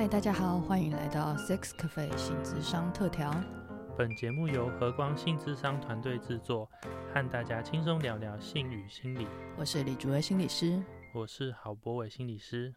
[0.00, 3.30] 嗨，大家好，欢迎来到 Sex Cafe 性智商特调。
[3.98, 6.66] 本节目由和光性智商团队制作，
[7.12, 9.26] 和大家轻松聊聊性与心理。
[9.58, 10.82] 我是李竹薇心理师，
[11.12, 12.74] 我是郝博伟心理师。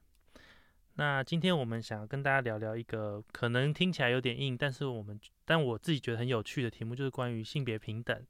[0.96, 8.22] 那今天我们想要跟大家聊聊一个可能听起来有点硬，但是我们但我自己觉得很有趣的题目，就是关于性别平等。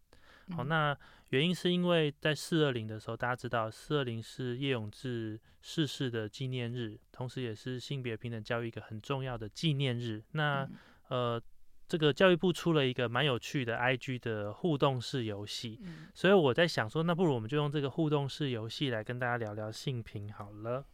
[0.51, 0.95] 好，那
[1.29, 10.21] 原因是因为在四二零的时候，大家知道四二零是叶永志逝世的纪念日，同时也是性别平等教育一个很重要的纪念日。
[10.33, 10.67] 那
[11.07, 11.41] 呃，
[11.87, 15.79] 这个教育部出了一个蛮有趣的 IG 的互动式游戏，
[16.13, 20.85] 所以我在想说，那不如我们就用这个互动式游戏来跟大家聊聊性平好了。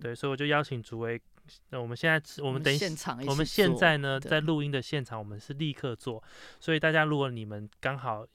[0.00, 1.20] 对，所以我就邀请诸位，
[1.70, 6.22] 那我们现在我们等现场，我们现在呢在录音的现场，我们是立刻做，
[6.58, 8.26] 所以大家如果你们刚好。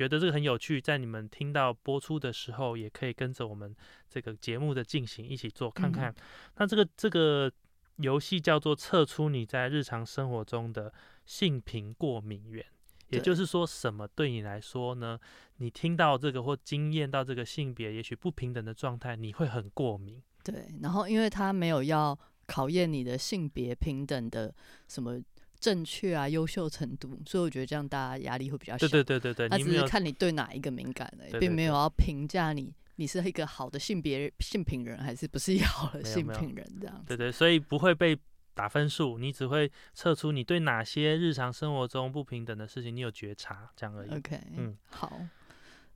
[0.00, 3.76] 觉得这个很有趣，在你们听到播出的时候，也可以跟着我们
[4.08, 6.14] 这个节目的进行一起做看看。
[6.56, 7.52] 那这个这个
[7.96, 10.90] 游戏叫做测出你在日常生活中的
[11.26, 12.64] 性平过敏源，
[13.10, 15.20] 也就是说，什么对你来说呢？
[15.58, 20.22] 你听到这个或经验到这个性别也许不平等的状态，你会很过敏。
[20.42, 24.54] 对，然后因为他没有要考验你的性别平等的
[24.88, 25.20] 什么。
[25.60, 28.88] 正确啊，优秀程度，所以我觉得这样大家压力会比较小。
[28.88, 37.04] 对对对对对，他只是看你对哪一个敏感的，并没有要评价你，你是一个好的性别性品人，还是不是好的性品人这样。
[37.06, 38.18] 对对，所以不会被
[38.54, 44.10] 打分数，你只会测出你对哪些日常生活中不平等的事情你有觉察，这样而已。
[44.16, 45.20] OK，嗯，好。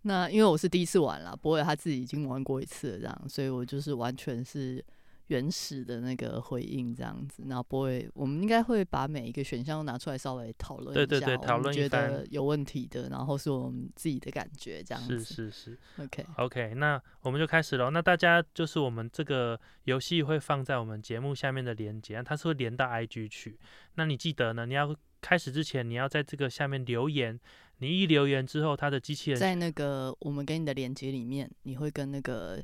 [0.03, 4.85] 那因为我是第一次玩了，不过他自己已经玩过一次了，这样，所以我就是完全是。
[5.29, 15.19] 原始的那个回应这样子，然后不会，我们应该会把每一个选项都拿出来稍微讨论一下，对对对，讨论觉得有问题的，然后是我们自己的感觉这样子。
[15.21, 17.91] 是是是，OK OK，那我们就开始喽。
[17.91, 23.59] 那大家就是我们这个游戏会放在我们节目下面的连接，它是会连到 IG 去。
[23.95, 24.67] 那你记得呢？
[24.67, 27.41] 你要开始之前，你要在这个下面留言。
[27.79, 32.63] 你一留言之后，它的机器人在那个我们给你的连接里面，你会跟那个。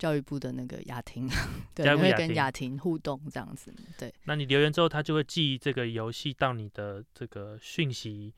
[0.00, 1.28] 教育部的那个雅婷，
[1.76, 4.12] 对，会跟雅婷互动这样子，对。
[4.24, 8.32] 那你留言之后，他就会寄这个游戏到你的这个讯息。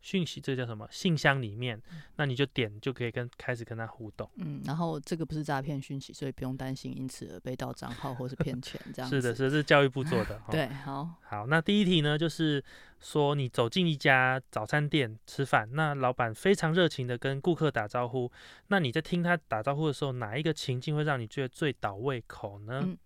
[0.00, 1.80] 讯息这叫什么信箱里面，
[2.16, 4.28] 那你就点就可以跟开始跟他互动。
[4.36, 9.10] 嗯，然后这个不是诈骗讯息，所以不用担心因此而被盗账号或是骗钱这样。
[9.10, 10.40] 是的，是是教育部做的。
[10.50, 11.46] 对，好，好。
[11.46, 12.62] 那第一题呢，就是
[13.00, 18.30] 说你走进一家早餐店吃饭，那老板非常热情的跟顾客打招呼，
[18.68, 22.80] 那你在听他打招呼的时候，哪一个情境会让你觉得最倒胃口呢？
[22.84, 22.96] 嗯，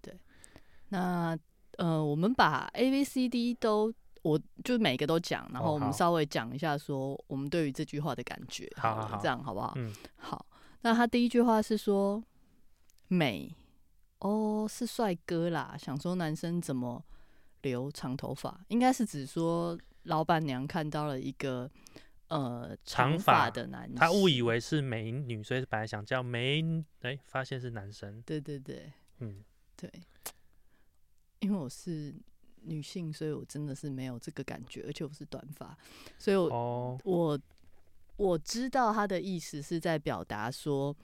[0.00, 0.16] 对。
[0.90, 1.36] 那
[1.78, 3.92] 呃，我们把 A、B、C、D 都。
[4.22, 9.72] 我就每个都讲，然后我们稍微讲一下，说我们对于这句话的感觉，好，这样好不好？
[9.76, 10.44] 嗯，好。
[10.82, 12.22] 那他第一句话是说
[13.08, 13.54] 美
[14.18, 15.74] 哦，是帅哥啦。
[15.78, 17.02] 想说男生怎么
[17.62, 21.70] 留长头发，应该是指说老板娘看到了一个
[22.28, 26.62] 呃长发的男，他误以为是美女，所以本来想叫美，
[27.00, 28.20] 哎，发现是男生。
[28.22, 29.42] 对对对，嗯，
[29.76, 29.90] 对，
[31.38, 32.14] 因为我是。
[32.62, 35.76] 女性，所以我真的是没有这个感觉，而且我是短发，
[36.18, 37.38] 所以我我
[38.16, 40.94] 我知道他的意思是在表达说，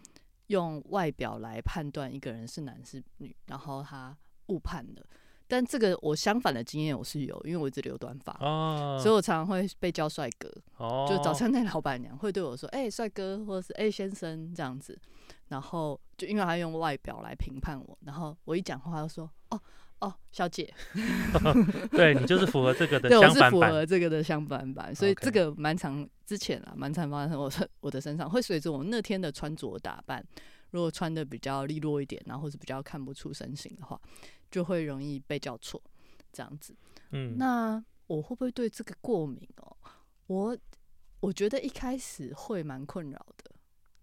[0.48, 4.16] 用外表来判断一个人是男是女，然后他
[4.46, 5.06] 误判了。
[5.48, 8.32] 但这个我相反的经验我是有，因为我一直留短发，
[8.98, 10.48] 所以我常常会被叫帅哥。
[11.08, 14.98] 就早餐店老板娘会对我说：“哎，帅哥，或者是哎先生这样子。”
[15.48, 19.60] 然后就因为他用外表来评判我，然后我一讲话就说：“哦。”
[20.00, 20.72] 哦，小姐，
[21.90, 30.22] 对你就是符合这个的相反版，符合这个的相反版，所以这个蛮长之前啊，蛮常发生我我的身上，会随着我那天的穿着打扮，
[30.70, 33.98] 如果穿的比较利落一点，然后或者比较看不出身形的话，
[34.50, 35.82] 就会容易被叫错
[36.30, 36.76] 这样子。
[37.12, 39.76] 嗯，那我会不会对这个过敏哦？
[40.26, 40.58] 我
[41.20, 43.50] 我觉得一开始会蛮困扰的，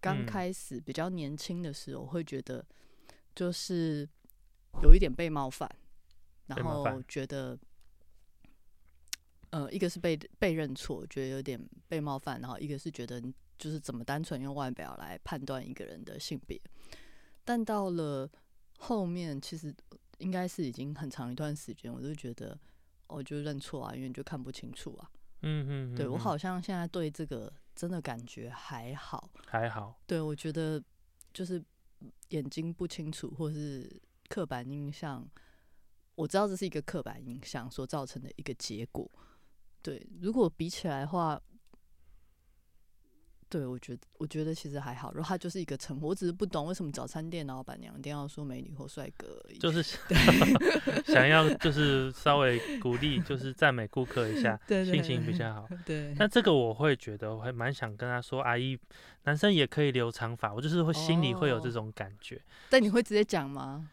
[0.02, 2.66] 刚开始比较年轻的时候会觉得
[3.36, 4.10] 就是
[4.82, 5.70] 有一点被冒犯。
[6.56, 7.58] 然后觉得，
[9.52, 13.22] 呃，一个是被被认错，觉得有点被冒犯；然后一个是觉得，
[13.58, 16.60] 就是怎么单纯用外表来判断一个人的性别。
[17.44, 18.30] 但到了
[18.80, 19.74] 后面，其实
[20.18, 22.58] 应该是已经很长一段时间，我就觉得，
[23.08, 25.12] 我就认错啊，因为你就看不清楚啊。
[25.42, 30.00] 嗯嗯，对我好像现在对这个真的感觉还好，还好。
[30.08, 30.82] 对我觉得
[31.34, 31.62] 就是
[32.30, 35.28] 眼睛不清楚，或是刻板印象。
[36.16, 39.10] 我知道这是一个刻板印象所造成的一个结果，
[39.82, 40.06] 对。
[40.22, 41.42] 如果比起来的话，
[43.50, 49.58] 对，我觉得我觉得其实还好，如果他就是一个称呼，我只是不懂为什么早餐店老板娘一定要说美女或帅哥而已。
[49.58, 49.84] 就是
[51.06, 55.68] 想要 就是稍微鼓励，就是赞美顾客一下， 心情比较好。
[55.86, 58.80] 对，那这个我会觉得，我还蛮想跟他说，阿姨，
[59.24, 62.42] 男生也可以留长发，我就是会心里会有这种感觉。
[62.70, 63.90] 但你会直接讲吗？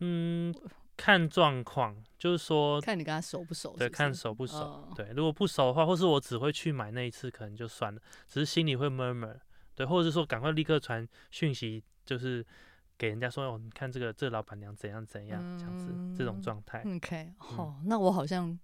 [0.00, 0.54] 嗯。
[0.98, 3.74] 看状况，就是说，看你跟他熟不熟。
[3.78, 4.92] 对，看熟不熟。
[4.94, 9.36] 对，如果不熟的话，或是我只会去买那一次，可能就算了，只是心里会 murmur。
[9.74, 12.44] 对，或者是说，赶快立刻传讯息，就是
[12.98, 16.82] 给人家说，哦，你看这个这老板娘怎样怎样，这样子这种状态。
[16.84, 18.58] OK，好，那我好像。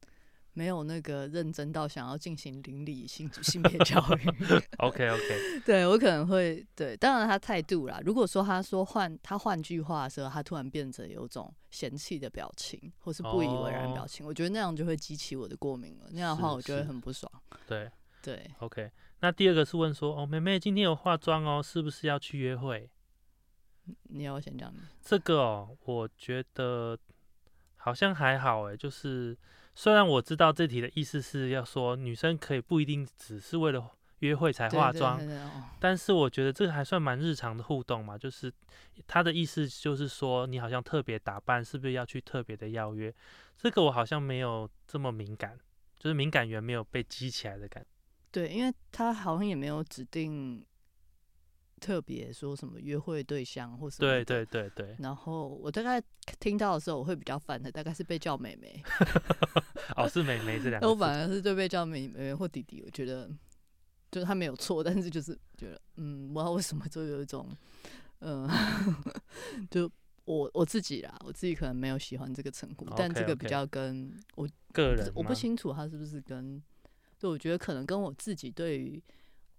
[0.57, 4.29] 没有那个认真到想要进行邻里性性别教育。
[4.79, 8.01] OK OK， 对我可能会对，当然他态度啦。
[8.05, 16.07] 如果说他说换他换句话的时候，他突然变成有种嫌弃的表情，或是不以为然表情，我觉得那样就会激起我的过敏了。
[16.13, 17.31] 那样的话，我就会很不爽。
[17.67, 17.91] 对
[18.23, 18.91] 对，OK。
[19.21, 22.89] 那第二个是问说，哦，妹妹今天有化妆哦，是不是要去约会？
[24.05, 24.73] 你要先讲
[25.03, 26.97] 这个哦，我觉得
[27.77, 29.37] 好像还好哎，就是。
[29.75, 33.91] 虽然我知道这题的意思是要说女生可以不一定只是为了
[34.21, 35.21] 约会才化妆，
[35.81, 38.17] 但是我觉得这个还算蛮日常的互动嘛。
[38.17, 38.53] 就是
[39.07, 43.13] 他的意思就是说你好像特别打扮，是不是要去特别的邀约？
[43.57, 45.59] 这个我好像没有这么敏感，
[45.99, 47.89] 就是敏感源没有被激起来的感觉。
[48.31, 50.65] 对，因为他好像也没有指定。
[51.85, 54.11] 特别说什么约会对象或什么？
[54.11, 54.97] 对对对对。
[55.01, 56.03] 然后我大概
[56.41, 58.83] 听到的时候，我会比较烦的，大概是被叫妹妹。
[59.95, 60.89] 哦，是妹妹这两 个。
[60.89, 63.31] 我反而是对被叫妹妹或弟弟，我觉得
[64.11, 67.55] 就是他没有错，但是就是觉得，嗯，不知道为什么就有一种，
[68.21, 68.49] 嗯，
[69.71, 69.91] 就
[70.25, 76.63] 我我自己啦，我自己可能没有喜欢这个称呼，但这个比较跟我个人，我不清楚他是不是跟，
[77.19, 79.03] 就我觉得可能跟我自己对于。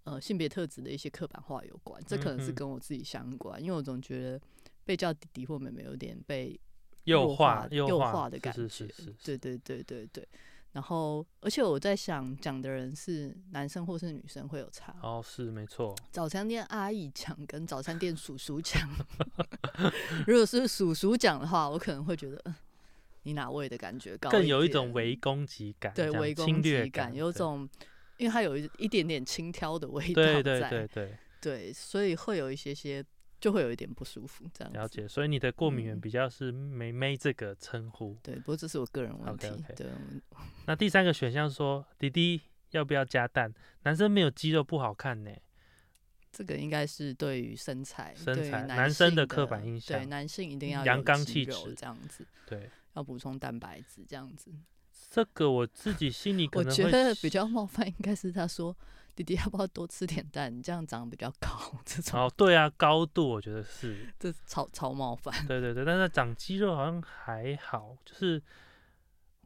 [0.06, 4.40] 呃，性别特质的一些刻板化有关，这可能是跟我自己相关，因为我总觉得
[4.84, 6.60] 被叫弟弟或妹妹有点被
[7.06, 8.68] 诱惑、诱惑的感觉。
[8.68, 10.28] 是是是，对对对对对。
[10.74, 14.96] 然后，而且我在想，讲的人是男生或是女生会有差。
[15.02, 15.96] 哦，是没错。
[16.12, 18.88] 早餐店阿姨讲跟早餐店叔叔讲，
[20.28, 22.54] 如果是叔叔讲的话，我可能会觉得
[23.24, 27.68] 你哪位的感觉高，更有一种围攻击感，对，围攻击感，有种。
[28.18, 33.04] 因为它有一一点点轻佻的味道在，对对对对对，所以会有一些些，
[33.40, 34.74] 就会有一点不舒服这样。
[34.74, 38.18] 了解，所以你的过敏源比较是“妹妹”这个称呼。
[38.24, 39.48] 对，不过这是我个人问题。
[39.76, 39.88] 对。
[40.66, 42.42] 那第三个选项说：“弟弟
[42.72, 43.54] 要不要加蛋？
[43.84, 45.32] 男生没有肌肉不好看呢。”
[46.32, 50.00] 这个应该是对于身材，身材男生的刻板印象。
[50.00, 52.26] 对，男性一定要阳刚气质这样子。
[52.46, 54.52] 对，要补充蛋白质这样子。
[55.10, 58.76] 这个我自己心里，我觉得比较冒犯，应该是他说
[59.16, 60.54] ：“弟弟要不要多吃点蛋？
[60.54, 61.50] 你这样长得比较高。”
[61.86, 65.34] 这种哦，对啊，高度我觉得是这超超冒犯。
[65.48, 68.42] 对对对，但是长肌肉好像还好，就是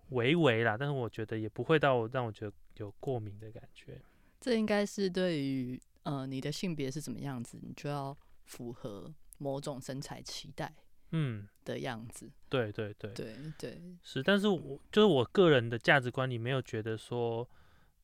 [0.10, 4.02] 微微啦，但是我觉得也不会到让我觉得有过敏的感觉。
[4.42, 10.74] 这应该是对于呃你的性别是怎么样子，你就要符合某种身材期待。
[11.12, 11.48] 嗯。
[11.66, 13.14] 的样子，对对对。
[13.14, 13.80] 对对。
[14.02, 17.48] 是，但是我就是我个人的价值观里没有觉得说，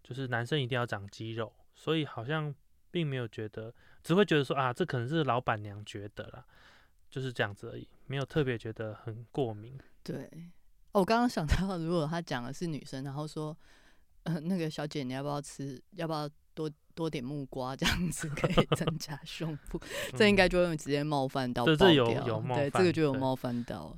[0.03, 2.53] 就是男生一定要长肌肉，所以好像
[2.91, 3.73] 并没有觉得，
[4.03, 6.45] 只会觉得说啊，这可能是老板娘觉得啦，
[7.09, 9.79] 就是这样子而已，没有特别觉得很过敏。
[10.03, 10.29] 对，
[10.91, 13.57] 哦，我刚刚想到，如果他讲的是女生，然后说，
[14.23, 16.71] 呃，那个小姐你要不要吃，要不要多？
[16.95, 19.77] 多点木瓜这样子可以增 加胸部，
[20.15, 23.93] 这应该就会直接冒犯到这有有冒犯，对，这个就有冒犯到。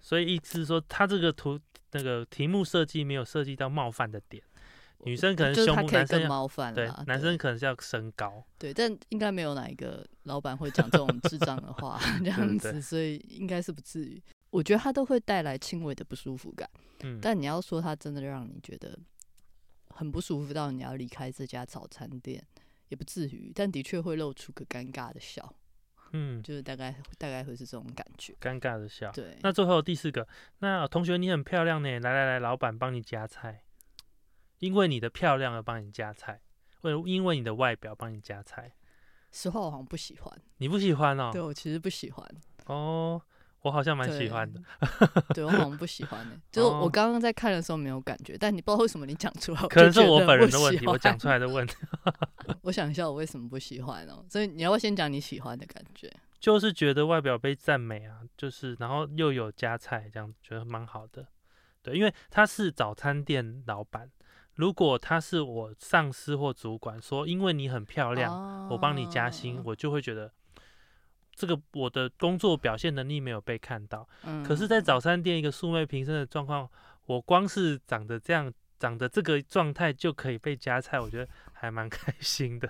[0.00, 1.60] 所以意思是说，他这个图
[1.92, 4.42] 那个题目设计没有设计到冒犯的点。
[5.04, 8.42] 女生可能胸部，男生冒犯对，男生可能是要身高。
[8.56, 14.22] 对，但应该没有哪一个老板会讲这种智障的话这样子，所以应该是不至于。
[14.48, 16.66] 我觉得他都会带来轻微的不舒服感。
[17.02, 18.98] 嗯，但你要说他真的让你觉得。
[19.98, 22.40] 很不舒服到你要离开这家早餐店，
[22.88, 25.52] 也不至于，但的确会露出个尴尬的笑，
[26.12, 29.10] 嗯，就是大概大概会是这种感觉，尴尬的笑。
[29.10, 30.28] 对，那最后第四个，
[30.60, 33.64] 那同学你很漂亮呢，来来来，老板帮你夹菜，
[34.60, 36.40] 因为你的漂亮而帮你夹菜，
[36.82, 38.72] 为因为你的外表帮你夹菜。
[39.32, 41.30] 实话我好像不喜欢，你不喜欢哦？
[41.32, 42.24] 对我其实不喜欢
[42.66, 43.20] 哦。
[43.62, 44.60] 我好像蛮喜欢的，
[45.34, 46.32] 对我好像不喜欢呢。
[46.52, 51.74] 就是我刚刚在看的时候没有感觉，但你不知道为什么你讲出来， 可能是我本人的问题，我讲出来的问题。
[52.62, 54.24] 我想一下，我为什么不喜欢哦？
[54.28, 56.12] 所以你要不要先讲你喜欢的感觉？
[56.40, 61.26] 就是觉得外表被赞美啊，就是然后又有加菜，这样觉得蛮好的。
[61.82, 64.08] 对，因为他是早餐店老板，
[64.54, 70.32] 如果他是我上司或主管，说因为你很漂亮，我帮你加薪，我就会觉得
[71.38, 74.06] 这个我的工作表现能力没有被看到。
[74.44, 76.68] 可是，在早餐店一个素昧平生的状况，
[77.06, 82.68] 我光是长得这样，长得这个状态就可以被夹菜，我觉得还蛮 开心的。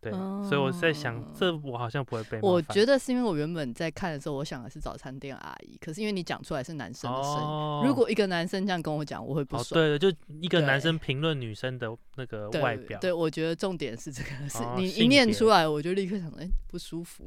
[0.00, 2.38] 对，所以我在想，这我好像不会被。
[2.40, 9.78] 我觉得是因为我原本在看的时候，我想的是早餐店阿姨，可是因为你讲出来是男生的声音，如果一个男生这样跟我讲，我会不爽。
[9.78, 12.98] 对对，就一个男生评论女生的那个外表。
[12.98, 17.24] 对，我觉得重点是这个，是你一念出来，我就立刻想，哎，不舒服。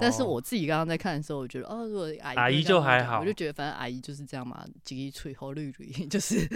[0.00, 6.48] 但是我自己刚刚在看的时候，我觉得，哦，如果阿姨阿姨就还好，我就觉得反正阿姨就是这样嘛，鸡脆后绿绿， 就是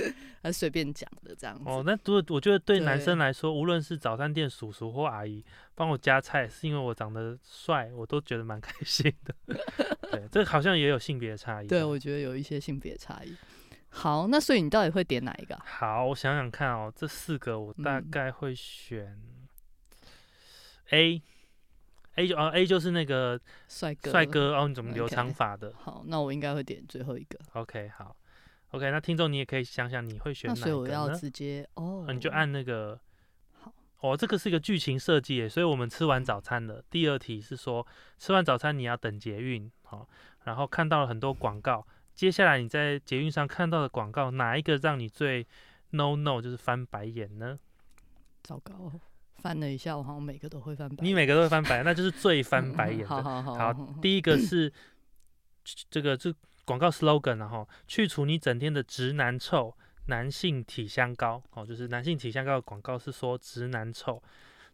[0.43, 1.65] 他随便讲的这样子。
[1.67, 5.45] 哦，那如果我觉得对男生来说，无论是早餐店叔叔或阿姨。
[5.75, 9.35] 帮我夹菜是因为我长得帅，我都觉得蛮开心的。
[10.11, 11.67] 对，这好像也有性别差异。
[11.67, 13.37] 对，我觉得有一些性别差异。
[13.91, 15.59] 好，那所以你到底会点哪一个？
[15.65, 19.19] 好，我想想看哦，这四个我大概会选
[20.91, 21.23] A。
[22.17, 25.73] A 就哦 A 就是那个帅哥，帅哥哦，你怎么留长发的？
[25.79, 27.39] 好，那我应该会点最后一个。
[27.53, 28.17] OK，好
[28.73, 32.99] ，OK，那听众你也可以想想你会选哪一个呢所以我要直接哦，你就按那个。
[34.01, 36.81] 哦，这个是一个剧情设计，所以我们吃完早餐了。
[36.89, 37.85] 第二题是说，
[38.17, 40.09] 吃完早餐你要等捷运，好，
[40.45, 41.85] 然后看到了很多广告。
[42.15, 45.45] 接下来你在捷运上看到的广告，哪一个让你最
[45.91, 47.59] no no 就是翻白眼呢？
[48.45, 48.93] 糟糕，
[49.39, 51.05] 翻了一下，我好像每个都会翻白眼。
[51.05, 53.09] 你每个都会翻白，那就是最翻白眼的。
[53.09, 53.55] 好好好。
[53.57, 54.73] 好，第一个是
[55.91, 56.33] 这个这
[56.65, 59.77] 广告 slogan，然后去除你整天的直男臭。
[60.09, 64.23] 男性体香膏哦，就是男性体香膏的广告是说直男臭，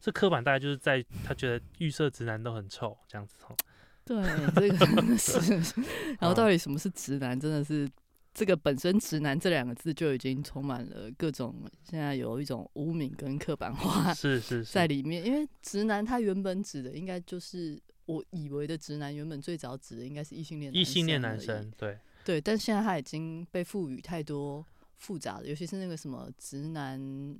[0.00, 3.56] 这刻板大概就是在他觉得预设直男都很臭这样子哦。
[4.04, 4.16] 对，
[4.54, 5.54] 这个真的是。
[6.20, 7.38] 然后到底什么是直男？
[7.38, 7.88] 真的是
[8.34, 15.24] 这个本身“直男”这两个字就已经充满了各种现在有一种污名跟刻板化是是 在里面。
[15.24, 24.64] 因为直男他原本指的应该就是我以为的直男，原本最早指的应该是异性恋异性恋男生对对，但现在他已经被赋予太多。
[24.96, 26.98] 复杂的，尤其是那个什么直男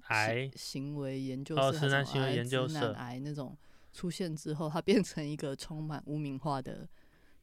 [0.08, 3.56] 癌行为研究社，直男行为研究社癌那种
[3.92, 6.88] 出现之后，它变成一个充满污名化的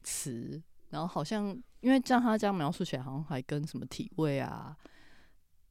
[0.02, 0.62] 词。
[0.90, 1.48] 然后好像
[1.80, 4.76] 因为像他这样描述起来，好像还跟什么体味啊，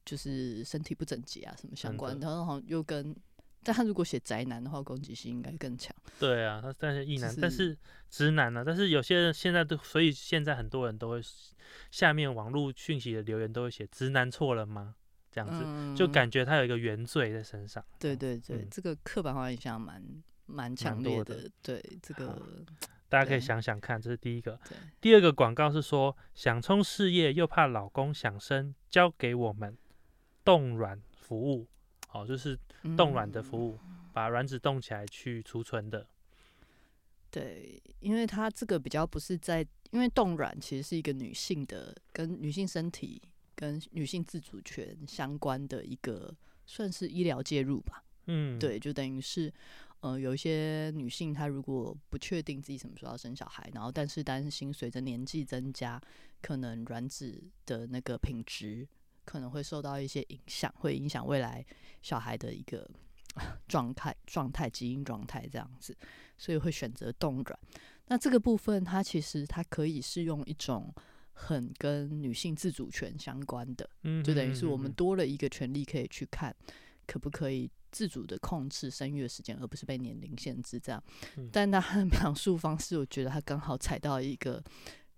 [0.04, 2.18] 就是身体不整洁啊什么相关。
[2.20, 3.14] 然后好像又跟。
[3.62, 5.94] 但他如果写宅男的话，攻击性应该更强。
[6.18, 7.76] 对啊，他但是异男，但是
[8.10, 8.62] 直男呢？
[8.64, 11.20] 但是有些人现在都，所以现在很多人都会
[11.90, 14.94] 下面网络讯息的留言都会写“直男错了吗？”
[15.30, 17.82] 这样子，就感觉他有一个原罪在身上。
[17.98, 20.02] 对对对，这个刻板化印象蛮
[20.44, 21.50] 蛮强烈的。
[21.62, 22.38] 对这个，
[23.08, 24.60] 大家可以想想看，这是第一个。
[25.00, 29.78] 第二个广告是说，想冲事业又怕老公想生，交给我们
[30.44, 31.66] 冻卵服务。
[32.12, 32.58] 哦，就是
[32.96, 33.78] 冻卵的服务，
[34.12, 36.06] 把卵子冻起来去储存的。
[37.30, 43.20] 对，因为它这个比较不是在，因为冻卵其实是一个女性的，跟女性身体
[43.54, 46.34] 跟女性自主权相关的一个，
[46.66, 48.04] 算是医疗介入吧。
[48.26, 49.50] 嗯，对，就等于是，
[50.00, 55.98] 呃，有一些女性她如果不确定自己什么时候要生小孩，然后但是担心随着年纪增加，
[56.42, 58.86] 可能卵子的那个品质。
[59.32, 61.64] 可能会受到一些影响，会影响未来
[62.02, 62.86] 小孩的一个
[63.66, 65.96] 状态、状态、基因状态这样子，
[66.36, 67.58] 所以会选择冻卵。
[68.08, 70.94] 那这个部分，它其实它可以是用一种
[71.32, 76.54] 很跟女性自主权相关的，嗯，就等于是我们多了一个权利可以去看，
[77.06, 81.02] 可不可以自主的控制生育的时间，而不是被年龄限制这样。
[81.50, 84.62] 但他的描述方式，我觉得他刚好踩到一个。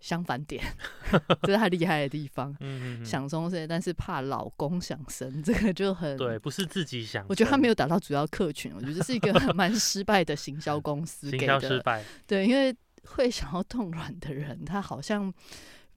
[0.04, 0.62] 相反点，
[1.44, 2.54] 这是他厉害的地方。
[2.61, 7.25] 嗯嗯想生但是怕老公想生，这个就很对，不是自己想。
[7.26, 11.30] 我觉得他没有达到主要客群，我觉得是一个蛮失败的行销公司。
[11.30, 12.04] 行销失败。
[12.26, 15.32] 对，因为会想要动卵的人，他好像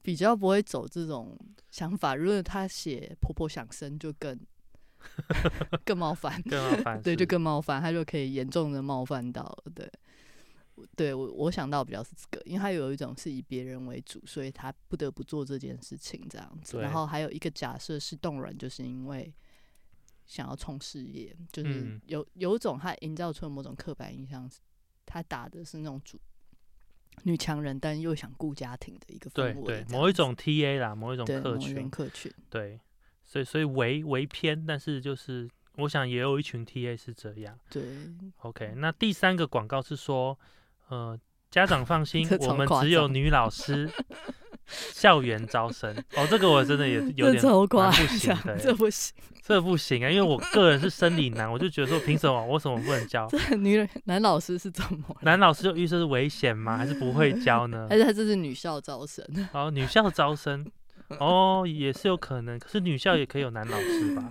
[0.00, 1.38] 比较不会走这种
[1.70, 2.14] 想法。
[2.14, 4.40] 如果他写婆婆想生，就更
[5.84, 7.02] 更冒犯，更冒犯。
[7.02, 9.54] 对，就更冒犯，他就可以严重的冒犯到。
[9.74, 9.86] 对。
[10.96, 16.78] 对我，我想到比较是这个，因为他有一种是以别人为主，所以他不得不做这件事情这样子。
[16.78, 19.32] 然后还有一个假设是动人，就是因为
[20.26, 24.50] 想要冲事业，就是有有一种他营造出了某种刻板印象，
[25.06, 26.20] 他打的是那种主
[27.22, 29.64] 女强人，但又想顾家庭的一个氛围。
[29.64, 32.32] 对，某一种 T A 啦，某一种客群，客群。
[32.50, 32.78] 对，
[33.24, 37.58] 所以所以为为偏，但是就是我想也有一群 T A 是这样。
[37.70, 37.82] 对
[38.38, 40.38] ，OK，那第三个广告是说。
[40.88, 41.18] 呃，
[41.50, 43.88] 家长放心， 我们只有女老师，
[44.66, 50.10] 校园招生哦，这个我真的也 有点超不行的，这不行，这不行啊！
[50.10, 53.26] 因为我个人是生理男，我就觉得说，凭什么我什么不能教？
[53.28, 55.16] 这女男老师是怎么？
[55.22, 56.76] 男老师就预设是危险吗？
[56.76, 57.86] 还是不会教呢？
[57.88, 59.24] 还是他这是女校招生？
[59.52, 60.66] 哦，女校招生，
[61.18, 62.58] 哦，也是有可能。
[62.58, 64.30] 可是女校也可以有男老师吧？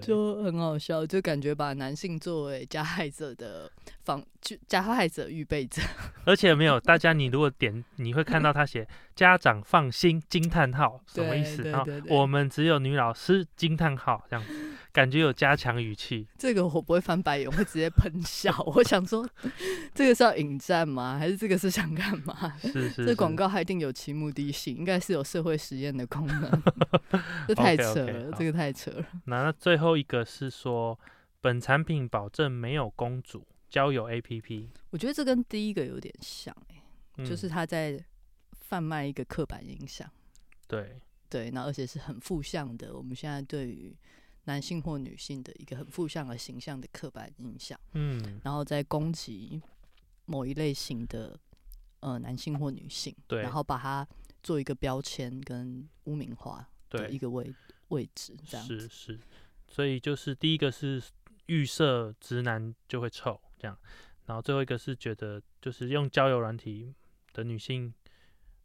[0.00, 3.70] 就很好笑，就感觉把男性作为加害者的
[4.04, 5.82] 防，就加害者预备者。
[6.24, 11.62] 而且没有，大家你如果点，你会看到他写“家长放心”惊叹号，什么意思？
[11.62, 14.52] 然后我们只有女老师惊叹号这样子。
[14.92, 18.52] 感觉有加强语气， 这个我不会翻白眼，我会直接喷笑。
[18.66, 19.28] 我想说，
[19.94, 21.18] 这个是要引战吗？
[21.18, 22.56] 还是这个是想干嘛？
[22.60, 26.62] 是是，这广告还一定有其目的性，应该是有社会实验的功能。
[27.46, 29.06] 这太扯了，这个太扯了。
[29.24, 30.98] 那最后一个是说，
[31.40, 34.68] 本产品保证没有公主交友 APP。
[34.90, 36.54] 我觉得这跟第一个有点像，
[37.16, 38.02] 哎，就是他在
[38.60, 40.10] 贩卖一个刻板印象。
[40.66, 40.98] 对
[41.30, 42.96] 对，那而且是很负向的。
[42.96, 43.94] 我们现在对于
[44.48, 49.60] 男性或女性的一个很负向的形象的刻板印象，嗯，然后再攻击
[50.24, 51.38] 某一类型的
[52.00, 54.08] 呃男性或女性，对，然后把它
[54.42, 57.54] 做一个标签跟污名化的一个位
[57.88, 59.20] 位置，这样是是，
[59.68, 61.02] 所以就是第一个是
[61.44, 63.78] 预设直男就会臭这样，
[64.24, 66.94] 然后最后一个是觉得就是用交友软体
[67.34, 67.92] 的女性，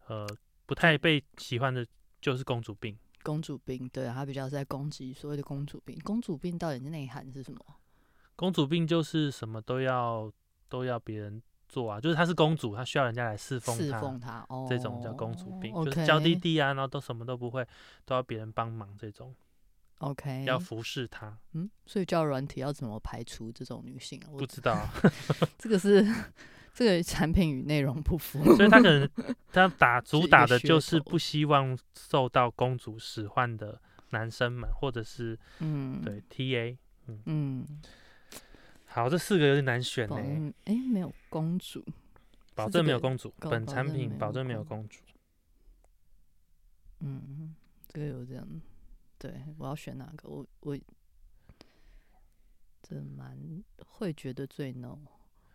[0.07, 0.25] 呃，
[0.65, 1.85] 不太被喜欢的
[2.21, 2.97] 就是公主病。
[3.23, 5.97] 公主病，对，他比较在攻击所谓的公主病。
[6.03, 7.59] 公主病到底内涵是什么？
[8.35, 10.31] 公主病就是什么都要
[10.67, 17.65] 都要别人做啊，就是她是公主，她需要人家来侍奉她，侍奉她，哦，这种叫公主病，就是娇滴滴啊，然后都什么都不会，
[18.05, 19.33] 都要别人帮忙这种。
[19.99, 21.37] OK，要服侍她。
[21.53, 24.29] 嗯，所以叫软体要怎么排除这种女性啊？
[24.37, 24.87] 不知道，
[25.57, 26.05] 这个是。
[26.73, 29.07] 这个产品与内容不符，所以他可能
[29.53, 36.75] 他打主打的就是不希望受到公主使唤的男生们，或者是嗯，对 T A，
[37.05, 37.81] 嗯嗯，
[38.85, 40.53] 好，这四个有点难选呢。
[40.65, 41.85] 哎，没有公主，
[42.55, 44.99] 保证没有公主，本产品保证没有公主。
[47.01, 47.53] 嗯，
[47.87, 48.61] 这个有这样，
[49.19, 50.27] 对我要选哪个？
[50.27, 50.75] 我我
[52.81, 54.97] 这蛮会觉得最 no。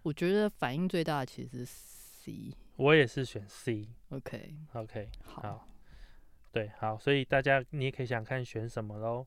[0.09, 3.87] 我觉得反应最大的其实是 C，我也是选 C。
[4.09, 5.69] OK，OK，好，
[6.51, 9.27] 对，好，所以大家你也可以想看选什么喽。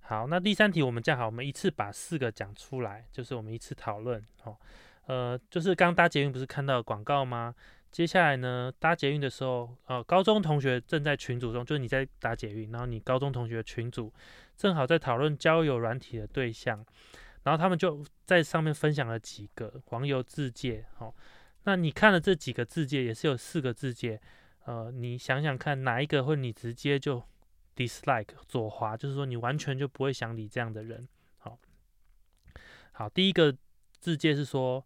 [0.00, 4.56] 好，那第三题我们这样好，我们一次把四个讲出来，就是我们一次讨论哦。
[5.04, 7.54] 呃，就是刚搭捷运不是看到广告吗？
[7.92, 14.10] 接下来呢，搭捷运的时候，呃，高中同学正在群组中，就是你在搭捷运，然后你高中同学群组
[14.56, 16.82] 正好在讨论交友软体的对象。
[17.42, 21.14] 然后他们就在上面分享了几个网友自介，好，
[21.62, 24.20] 那你看了这几个自介，也是有四个自介，
[24.64, 27.22] 呃，你想想看哪一个会你直接就
[27.76, 31.08] dislike 左滑，就是说你完全就不会想理这样的人，
[31.38, 31.56] 好，
[32.90, 33.56] 好，第一个
[34.00, 34.84] 自介是说，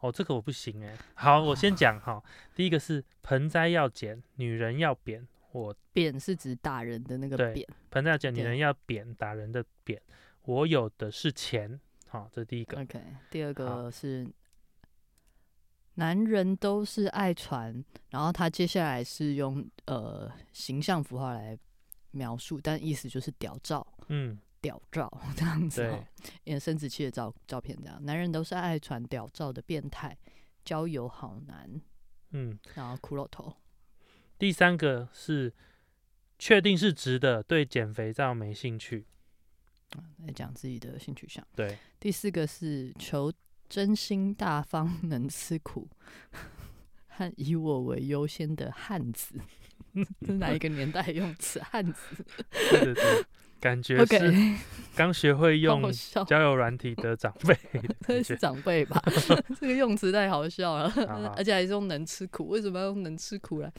[0.00, 0.96] 哦，这个我不行诶。
[1.14, 2.20] 好，我先讲哈，
[2.56, 10.02] 第一个是盆栽要剪，女人要扁，我扁是指打人的那个扁，盆栽要剪，女人要扁，打人的扁。
[10.42, 12.80] 我有的是钱，好，这是第一个。
[12.80, 14.26] OK，第二个是
[15.94, 21.58] 男人都是爱传，然后他接下来是用呃形象符号来
[22.12, 26.04] 描述，但意思就是屌照，嗯，屌照这样子，
[26.44, 28.04] 因生殖器的照照片这样。
[28.04, 30.16] 男人都是爱传屌照的变态，
[30.64, 31.80] 交友好难，
[32.30, 33.54] 嗯，然后骷髅头。
[34.38, 35.52] 第三个是
[36.38, 39.04] 确定是直的，对减肥照没兴趣。
[40.24, 41.46] 来讲自己的性取向。
[41.54, 43.32] 对，第四个是求
[43.68, 45.88] 真心大方、能吃苦
[47.06, 49.34] 和以我为优先的汉子。
[50.26, 51.60] 是哪一个年代用词？
[51.62, 52.24] 汉子？
[52.70, 53.24] 对对对，
[53.58, 54.56] 感觉是
[54.94, 55.90] 刚学会用
[56.26, 57.58] 交友软体的长辈。
[58.06, 59.02] 这 是长辈吧？
[59.58, 60.92] 这个用词太好笑了，
[61.36, 62.48] 而且还是用能吃苦。
[62.48, 63.72] 为什么要用能吃苦来？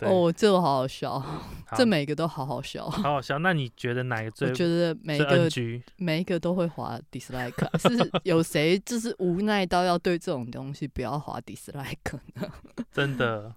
[0.00, 1.22] 哦，这个好好笑，
[1.76, 3.38] 这每个都好好笑，好好笑。
[3.38, 4.48] 那你觉得哪一个最？
[4.48, 5.48] 我觉得每个
[5.96, 12.52] 每一个都会滑 dislike， 是有谁就是无奈到要对这种东西不要滑 dislike 呢？
[12.90, 13.54] 真的，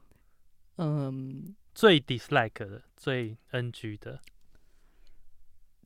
[0.78, 4.22] 嗯，最 dislike 的，最 NG 的，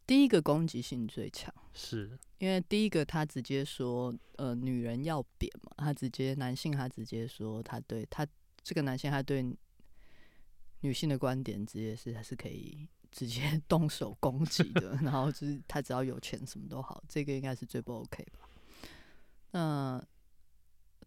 [0.06, 8.28] 第一个攻击性最强，是因为第一个他直接说，呃，女人要扁嘛，他直接男性他直接说他对他
[8.62, 9.56] 这个男性他对。
[10.82, 14.96] 女性的观点直接是，还是可以直接 动手攻击的。
[15.02, 18.48] 然后就是他只要有钱，什么都好，这个应该是最不 OK 吧？
[19.52, 20.04] 那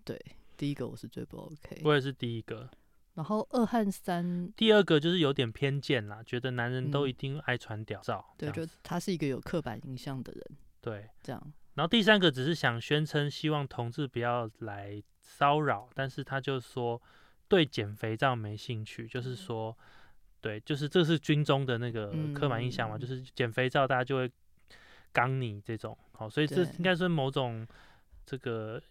[0.04, 0.20] 对，
[0.56, 1.80] 第一个我是最不 OK。
[1.84, 2.70] 我也是第一个。
[3.14, 10.44] 然后二和三，第二个就是有点偏见啦，觉得男人都嗯一定爱传屌照，对，就他是一个有刻板印象的人，
[10.80, 11.08] 对。
[11.22, 11.52] 这样。
[11.74, 17.00] 然后第三个只是想宣称希望同志不要来骚扰，但是他就说
[17.54, 19.76] 对减肥照没兴趣，就是说，
[20.40, 22.98] 对，就是这是军中的那个刻板印象嘛，嗯。
[22.98, 24.28] 就是减肥照大家就会
[25.12, 27.64] 刚你这种，好，所以这应该是某种
[28.26, 28.82] 这个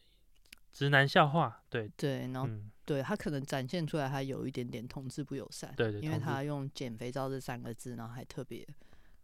[0.72, 8.66] 直男笑话，对，对，然后、嗯，对他可能展现出来他有一点点同志不友善，对对，因为他用减肥照这三个字，然后还特别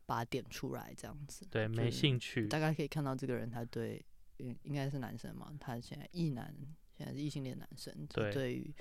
[0.06, 1.48] 把它点出来，这样子。
[1.50, 4.04] 对没兴趣，大概可以看到这个人他对，
[4.36, 6.54] 应应该是男生嘛，他现在异男，
[6.98, 8.76] 现在是异性恋男生，对于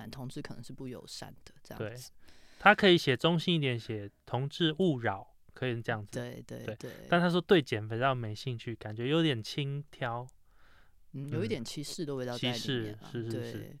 [0.00, 2.10] 男同志可能是不友善的这样子。
[2.58, 6.18] 他可以写中性一点，写同志勿扰，可以这样子。
[6.18, 10.26] 对对对对，但他说对减肥照没兴趣，感觉有点轻佻。
[11.12, 13.08] 嗯，有一嗯点歧视的味道歧在里视面啊。
[13.10, 13.78] 是是是对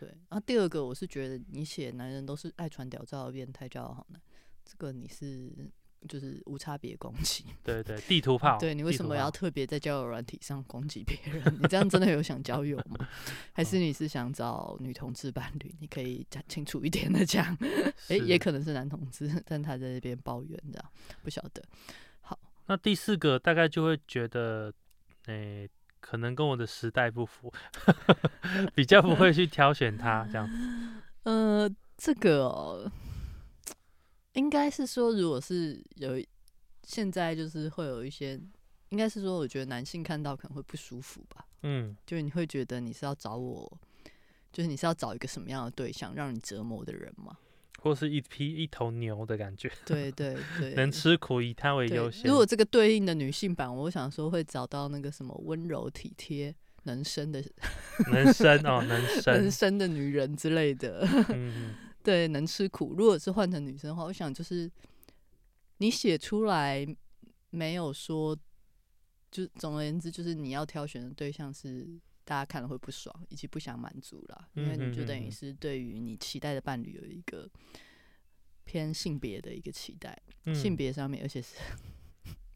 [0.00, 0.08] 对。
[0.28, 4.20] 然后第二个，我是觉得你写男人都是爱传屌照的变态骄傲好难，
[4.64, 5.52] 这个你是
[6.06, 7.44] 就是无差别攻击。
[7.64, 8.58] 对对，地图炮。
[8.58, 11.42] 对你为什么要特别在交友软体上攻击别人？
[11.60, 13.08] 你这样真的有想交友吗？
[13.52, 15.74] 还是你是想找女同志伴侣？
[15.80, 17.56] 你可以讲清楚一点的讲。
[18.08, 20.90] 诶，也可能是男同志，但他在那边抱怨这样，
[21.22, 21.62] 不晓得。
[22.20, 24.72] 好那第四个大概就会觉得，
[25.26, 25.68] 诶、
[26.00, 27.52] 可能跟我的时代不符，
[28.74, 30.48] 比较不会去挑选他这样。
[31.24, 32.90] 呃，这个哦，
[34.36, 36.22] 应该是说，如果是有
[36.84, 38.40] 现在就是会有一些，
[38.90, 43.80] 应该是说，我觉得男性看到可能会不舒服吧，嗯，就是你会觉得你是要找我，
[44.52, 47.36] 就是你是要找一个什么样的对象让你折磨的人吗？
[47.82, 52.24] 或是一匹一头牛的感觉，对对 对，能吃苦以他为优先。
[52.28, 57.42] 如果这个对应的女性版，我想说会找到那个什么温柔体贴、能生的
[58.12, 61.06] 能生哦，能 生能，生的女人之类的。
[61.28, 61.74] 嗯，嗯
[62.06, 62.94] 对，能吃苦。
[62.94, 64.70] 如果是换成女生的话，我想就是
[65.78, 66.86] 你写出来
[67.50, 68.38] 没有说，
[69.30, 71.84] 就总而言之，就是你要挑选的对象是
[72.24, 75.26] 大家看了会不爽，以及不想满足啦，因为你就等嗯嗯嗯嗯。
[75.26, 77.50] 于是对于你期待的伴侣有一个
[78.64, 80.54] 偏性别的一个期待，嗯。
[80.54, 81.56] 性别上面，而且是。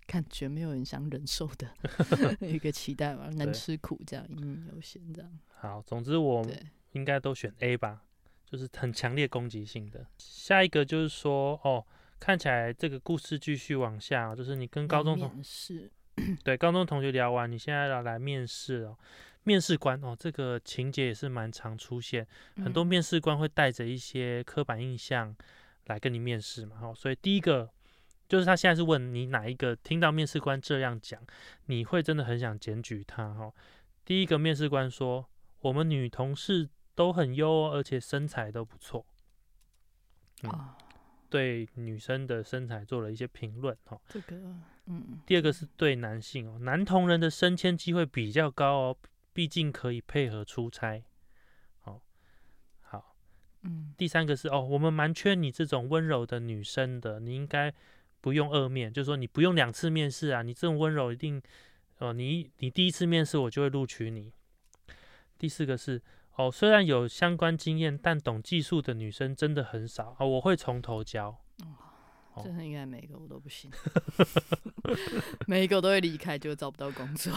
[0.07, 1.73] 感觉没有人想忍受的
[2.45, 6.61] 一个期待嘛，能吃苦这样，一命优先这样，好，总之我对，
[6.91, 8.03] 应该都选 A 吧，
[8.51, 10.05] 就是很强烈攻击性的。
[10.19, 11.85] 下一个就是说，哦，
[12.19, 15.91] 看起来这个故事继续往下，就是你跟高中同事，
[16.43, 18.97] 对高中同学聊完，你现在要来面试哦。
[19.45, 25.35] 面试官哦，这个情节也是蛮常出现，很多嗯面试官会带着一些刻板印象
[25.87, 27.71] 来跟你面试嘛，哦，所以第一个
[28.29, 31.19] 就是他现在是问你哪一个，听到面试官这样讲，
[31.67, 33.53] 你会真的很想检举他哦。
[34.05, 35.27] 第一个面试官说，
[35.61, 36.69] 我们女同事
[37.01, 39.07] 都很优哦，而且身材都不错，
[40.43, 40.77] 嗯啊，
[41.31, 43.99] 对女生的身材做了一些评论哈。
[44.07, 44.37] 这个，
[44.85, 48.97] 嗯，第二个是对男性哦，男同人的升迁机会比较高哦，
[49.33, 51.03] 毕竟可以配合出差。
[51.79, 52.03] 好，
[52.83, 53.17] 好。
[53.63, 57.73] 嗯，第三个是哦，我们蛮缺你这种温柔的女生的，你应该
[58.21, 61.41] 不用二面，就是说你不用两次面试啊，你这种温柔一定，
[61.97, 64.31] 哦，你你第一次面试我就会录取你。
[65.39, 66.03] 第四个是
[66.37, 71.37] 哦，虽然有相关经验，但懂技术的女生真的很少啊、我会从头教。
[72.33, 73.71] 哦这应该每个我都不行，
[75.47, 77.31] 每一个我都会离开，就找不到工作。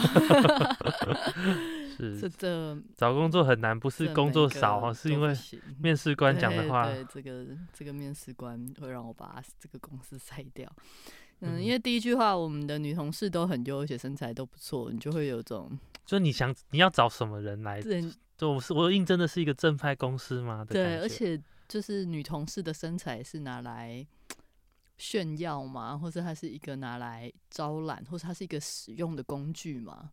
[1.97, 5.35] 是这找工作很难，不是工作少哦，是因为
[5.79, 10.71] 面试官讲的话，对，这个这个面试官会让我把这个公司筛掉。
[11.39, 17.81] 嗯，嗯因为第一句话，我们的女同事都很优，而且身材都不错，你就会有种就你想你要找什么人来？
[18.37, 20.65] 对就我是我应征的是一个正派公司嘛？
[20.65, 24.05] 对，而且就是女同事的身材是拿来
[24.97, 30.11] 炫耀嘛，或者它是一个拿来招揽，或者它是一个使用的工具嘛，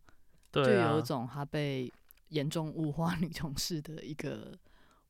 [0.51, 1.91] 就对啊有一，种她被
[2.29, 4.57] 严重物化女同事的一个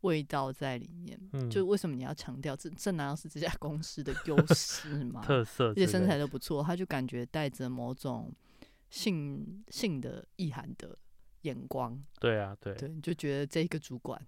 [0.02, 1.20] 味道在里面。
[1.34, 5.22] 嗯，就为什么你要强调这这难道是这家公司的优势 吗？
[5.24, 8.32] 特色，而且身材都不错，他就感觉带着某种
[8.90, 10.98] 性性的意涵的
[11.42, 14.20] 眼光，对啊，对，对，你就觉得这个主管，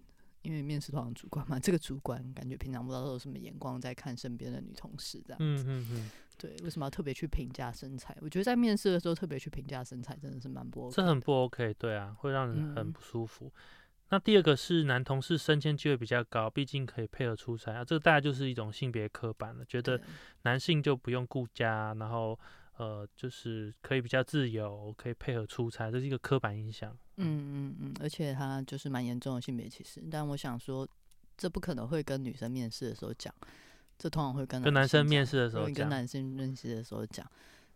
[0.42, 8.18] 因为面试通常主管嘛，这个主管感觉平常不知道都有什么眼光在看身边的女同事这样，嗯嗯嗯，对，为什么要特别去评价身材？
[8.22, 12.88] 我觉得在面试的时候特别去评价身材，真的是蛮不 OK 这很不 OK，对啊，会让人很。
[12.88, 13.52] 嗯不舒服。
[14.10, 20.00] 那第二个是男同事升迁机会比较高，毕竟可以配合出差啊，这个大概就是一种性别刻板了，觉得
[20.44, 22.38] 男性就不用顾家，然后
[22.78, 26.96] 呃，就是可以比较自由，可以配合出差，这是一个刻板印象。
[27.18, 27.26] 嗯
[27.72, 30.04] 嗯嗯，而且他就是蛮严重的性别歧视。
[30.12, 30.88] 但我想说，
[31.38, 33.34] 这不可能会跟女生面试的时候讲，
[33.98, 35.88] 这通常会跟跟男生面试的时候跟。
[35.88, 37.26] 男生面试的时候讲。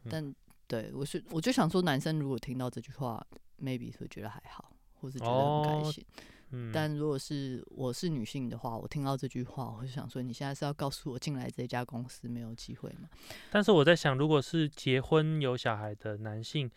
[0.03, 0.35] 嗯但
[0.67, 3.25] 对我是我就想说，男生如果听到这句话
[3.61, 6.05] ，maybe 会觉得还好，或是觉得很开哦心。
[6.51, 13.09] 嗯，但如果是我是女性的话，我听到这句话，我就想说，你现在是要告诉我进来这家公司没有机会吗？
[13.51, 16.69] 但是我在想，如果是结婚有小孩的男性，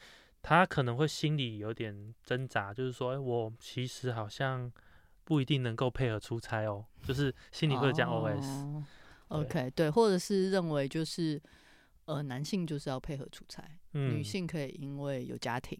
[0.42, 4.70] 他可能会心里有点挣扎，就是说，哎、我其实好像
[5.24, 8.44] 不一定能够配合出差哦，就是心里会有这样 OS。
[8.44, 8.84] 哦
[9.28, 11.40] 对 OK，对，或者是认为就是
[12.06, 15.78] 呃，男性就是要配合出差，嗯，女性可以因为有家庭，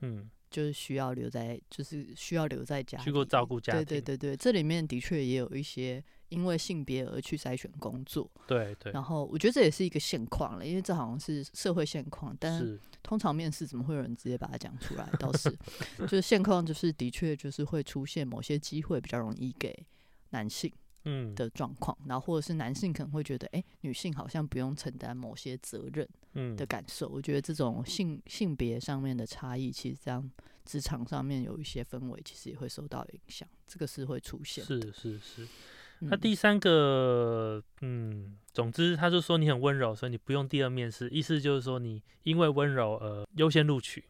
[0.00, 9.02] 嗯，就是需要留在，就是需要留在家里，去过照顾家对对对对，这里面的确也有一些因为性别而去筛选工作，对对，然。
[9.02, 15.08] 后我觉得这也是一个现况了，因为这好像是社会现况，但是，通常面试怎么会有人直接把它讲出来？
[15.18, 15.48] 倒是
[15.98, 19.86] 就是现况，就是的确就是会出现某些机会比较容易给
[20.30, 20.72] 男性
[21.06, 27.08] 嗯，的状况，然后或者是男性可能会觉得，哎、女性好像不用承担某些责任嗯的感受。
[27.08, 30.28] 我觉得这种性性别上面的差异，其实这样
[30.64, 34.92] 职场上面有一些氛围，其实也会受到影响，这个是会出现的。
[34.92, 35.44] 是是是。
[35.44, 44.04] 嗯那第三个，嗯，总之他就说你很温柔，所以你不用第二面试，意思就是说你因为温柔而优先录取。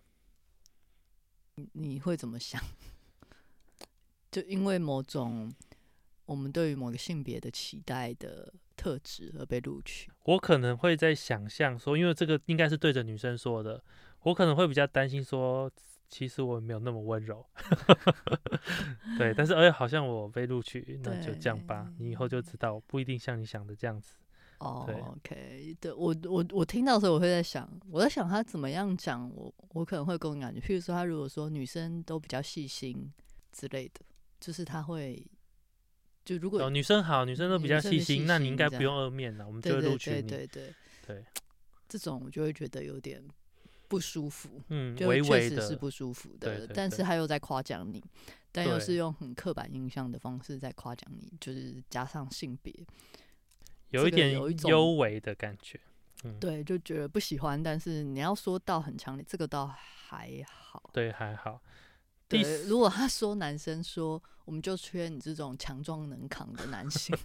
[1.74, 2.60] 你会怎么想？
[4.32, 5.54] 就因为某种
[6.26, 10.10] 我们对于某个性别的期待的特质而被录取。
[10.24, 13.82] 我可能会在想象说，因为这个应该是对着女生说的，
[14.22, 15.70] 我可能会比较担心说，
[16.08, 17.46] 其实我没有那么温柔。
[19.18, 24.14] 对，但是哎，好像我被录取，那就这样吧，你以后就知道，不一定像你想的这样子。
[24.58, 33.12] 哦、对 o k 对我我我听到的时候，我会在想，我在想他怎么样讲，我我可能会跟我感觉，譬如说他如果说女生都比较细心
[33.52, 34.00] 之类的，
[34.40, 35.22] 就是他会
[36.26, 40.22] 就如果、哦，女生好，女生都比较细细心，那你应该不用二面了，我们就录取你。
[40.22, 40.74] 对对对
[41.06, 41.24] 对，
[41.88, 43.22] 这种我就会觉得有点
[43.86, 44.60] 不舒服。
[44.68, 48.02] 嗯，就确实是不舒服的，对对对但是他又在夸奖你，
[48.50, 52.74] 但又是用很刻板印象的方式在夸奖你，就是加上性别，
[53.90, 55.80] 有一点有一种优微的感觉。
[56.24, 57.62] 嗯，对，就觉得不喜欢。
[57.62, 60.90] 但是你要说到很强烈，这个倒还好。
[60.92, 61.62] 对，还好。
[62.28, 67.16] 第对，如果他说男生说我们就缺你这种强壮能扛的男性，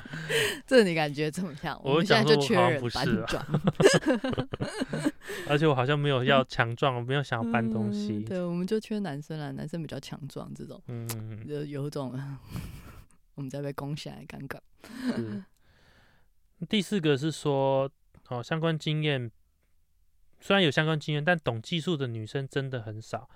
[0.66, 1.80] 这你感觉怎么样？
[1.82, 3.24] 我我们现在就缺人是
[5.48, 8.20] 而且我好像没有要强壮，我没有想要搬东嗯西。
[8.20, 12.12] 对，我们就缺男生啦，男生比较强壮，这种嗯，有有种
[13.34, 14.58] 我们在被攻下来，尴尬。
[15.06, 15.44] 是。
[16.68, 17.90] 第四个是说，
[18.28, 19.30] 哦，相关经验
[20.40, 23.28] 虽然有相关经验，但懂技术的女生真的很少。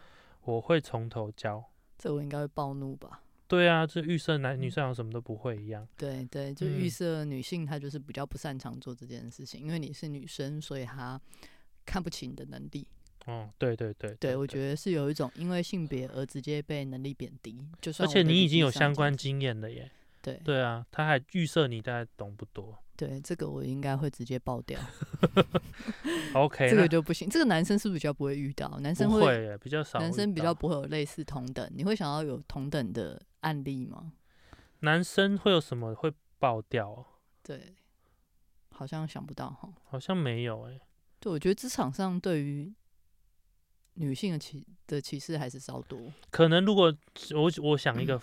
[0.44, 1.64] 我会从头教。
[1.98, 3.22] 这我应该会暴怒吧？
[3.48, 5.86] 对啊，就预设男女嗯生好像什么都不会一样。
[5.96, 11.20] 对对，就预嗯设女性她就是比较不擅长做这件事情，因为你是女生，所以她
[11.86, 12.86] 看不起你的能力。
[13.26, 19.90] 哦，对对对对，我，觉得是有一种因为性别而直接被能力贬低，就而且你已经有相相关经验了耶。
[20.32, 22.76] 对对啊，他还预设你大概懂不多。
[22.96, 24.80] 对，这个我应该会直接爆掉，
[26.34, 27.28] OK，这那个就不行。
[27.28, 28.68] 这个男生是不是比较不会遇到？
[28.80, 30.00] 男生不会耶，比较少。
[30.00, 34.12] 男生比较不会有类似同等，你会想要有同等的案例吗？
[34.80, 37.06] 男生会有什么会爆掉哦？
[37.44, 37.76] 对，
[38.70, 39.72] 好像想不到哈。
[39.84, 40.80] 好像没有哎。
[41.20, 42.74] 对，我觉得职场上对于
[43.94, 46.12] 女性的歧的歧视还是稍多。
[46.30, 46.92] 可能如果
[47.36, 48.22] 我我想一嗯个，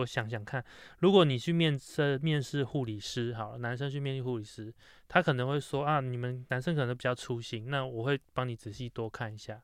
[0.00, 0.64] 我想想看，
[0.98, 4.72] 如果你去面试面试护理师，好了，男生去面试护理师，
[5.08, 9.62] 他可能会说啊，你们男生可能比较粗心，那我会帮你仔细多看一下，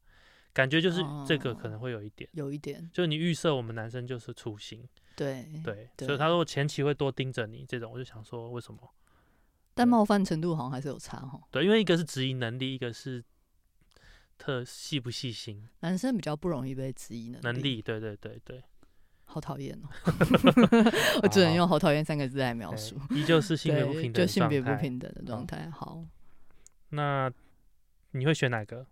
[0.53, 8.81] 感觉就是这个可能会有一点，有一点，就你预设我们男生就是粗心，对，对，所以他说前期会多盯着你，这种我就想说为什么？
[9.75, 11.40] 但冒犯程度好像还是有差哈。
[11.51, 13.25] 对，因为一个是质疑能力，一个是
[14.37, 18.62] 特细不细心男生比较不容易被质疑能能力，对对对对，
[19.33, 19.88] 好讨厌哦！
[21.25, 22.95] 我只能用“好讨厌”三个字来描述。
[23.09, 25.71] 依旧是性别不，平等就性别不平等的状态。
[25.71, 26.05] 好，
[26.90, 27.33] 那
[28.11, 28.87] 你会选哪个？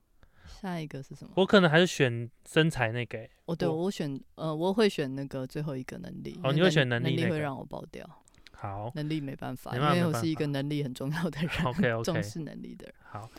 [0.46, 1.32] 下一个是什么？
[1.36, 6.40] 我可能还是选身材那个欸、我对我我选呃，我会选那个最后一个能力。
[6.42, 8.08] 哦你会选能能力那个会让我爆掉，
[8.52, 12.94] 好能力没办法，没因为我是一个能力很重要的人，，OK 重视能力的人。
[13.04, 13.30] 好。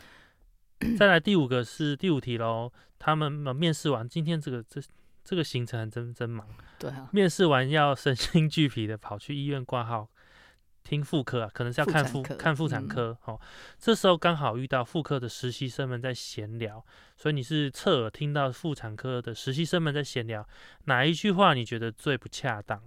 [0.98, 2.72] 再来第五个是第五题喽。
[2.98, 4.80] 他们呃面试完，今天这个这
[5.24, 6.46] 这个行程还真真忙。
[6.78, 10.08] 对啊，面试完要身心俱疲的跑去医院挂号，
[10.82, 13.18] 听妇科啊，可能是要看妇看妇产嗯科。
[13.24, 13.40] 哦，
[13.78, 16.84] 这时候刚好遇到妇科的实习生们在闲聊，
[17.16, 20.46] 所以你是侧耳听到妇产科的实习生们在闲聊，
[20.84, 22.82] 哪一句话你觉得最不恰当？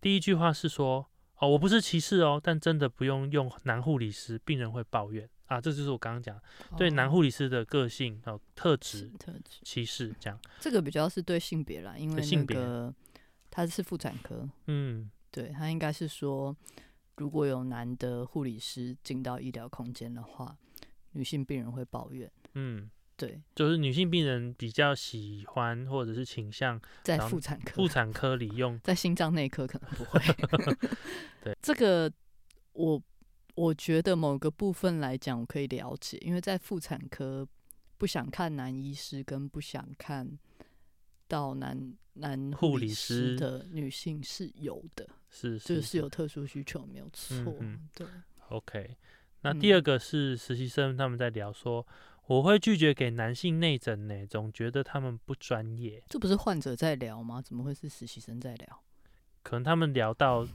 [0.00, 6.40] 第一句话是说，哦，我不是歧视哦，但真的不用用男护理师，病人会抱怨啊，这就是我刚刚讲
[6.76, 10.38] 对男护理师的个性哦特质特质歧视这样。
[10.60, 12.94] 这个比较是对性别啦，因为性别那个
[13.50, 16.56] 他是妇产科，嗯对他应该是说，
[17.16, 20.56] 如果有男的护理师进到医疗空间的话，
[21.12, 22.30] 女性病人会抱怨。
[22.54, 30.20] 嗯，对，就是女性病人比较喜欢或者是倾向在妇产科，妇产科里用，在心脏内科可能不会。
[31.44, 32.10] 对，这个
[32.72, 33.00] 我
[33.56, 37.46] 我觉得某个部分来讲，我可以了解，因为在妇产科
[37.98, 40.38] 不想看男医师跟不想看
[41.26, 47.56] 到男男护理理师师的女性是有的，是就是是有特殊需求，没有错。
[47.60, 48.06] 嗯对
[48.50, 48.96] ，OK。
[49.40, 51.86] 那嗯第二个是实习生他们在聊说，
[52.26, 57.40] 我会拒绝给男性内诊呢，总觉得他们不专业，这不是患者在聊吗？
[57.40, 58.82] 怎么会是实习生在聊？
[59.42, 60.46] 可能他们聊到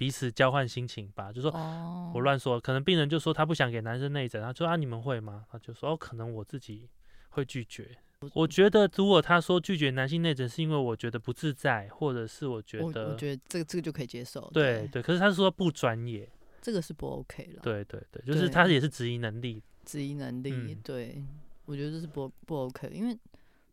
[0.00, 5.44] 彼此交换心情吧，就说哦，我乱说，可能病人就说他不想给男生内诊，他说啊你们会吗？
[5.52, 6.88] 他就说哦可能我自己
[7.28, 7.98] 会拒绝。
[8.32, 14.50] 我觉得如果他说拒绝男性内诊是因为我觉得不自在，或者是我觉得我觉得这个这个就可以接受。
[14.54, 16.26] 对对，可是他说不专业，
[16.62, 17.60] 这个是不 OK 了。
[17.62, 21.22] 对对对，就是他也是质疑能力，质疑能力，嗯对
[21.66, 23.14] 我觉得这是不不 OK，因为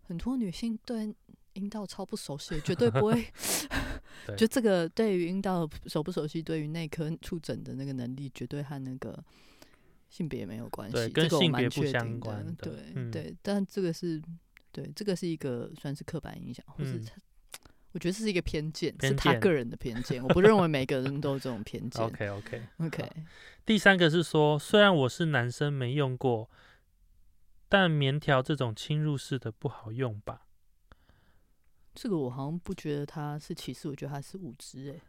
[0.09, 1.15] 很多女性对
[1.57, 3.25] 阴道超不熟悉，绝对不会。
[4.37, 9.23] 就这个对于阴道熟不熟悉，对于内科触诊的那个能力，绝对和那个
[10.09, 14.21] 性别没有关系，对跟性别不相定关的对、嗯对，但这个是
[14.71, 17.15] 对这个是一个算是刻板印象，或是嗯他
[17.93, 22.03] 我觉得这是一个偏见，是他个人的偏见，我不认为每个人都有这种偏见。
[22.03, 22.61] OK OK。
[22.79, 23.09] OK，
[23.65, 26.49] 第三个是说，虽然我是男生没用过，
[27.69, 30.46] 但棉条这种侵入式的不好用吧？
[31.99, 35.01] 这个我好像不觉得他是歧视，我觉得他是无知哎、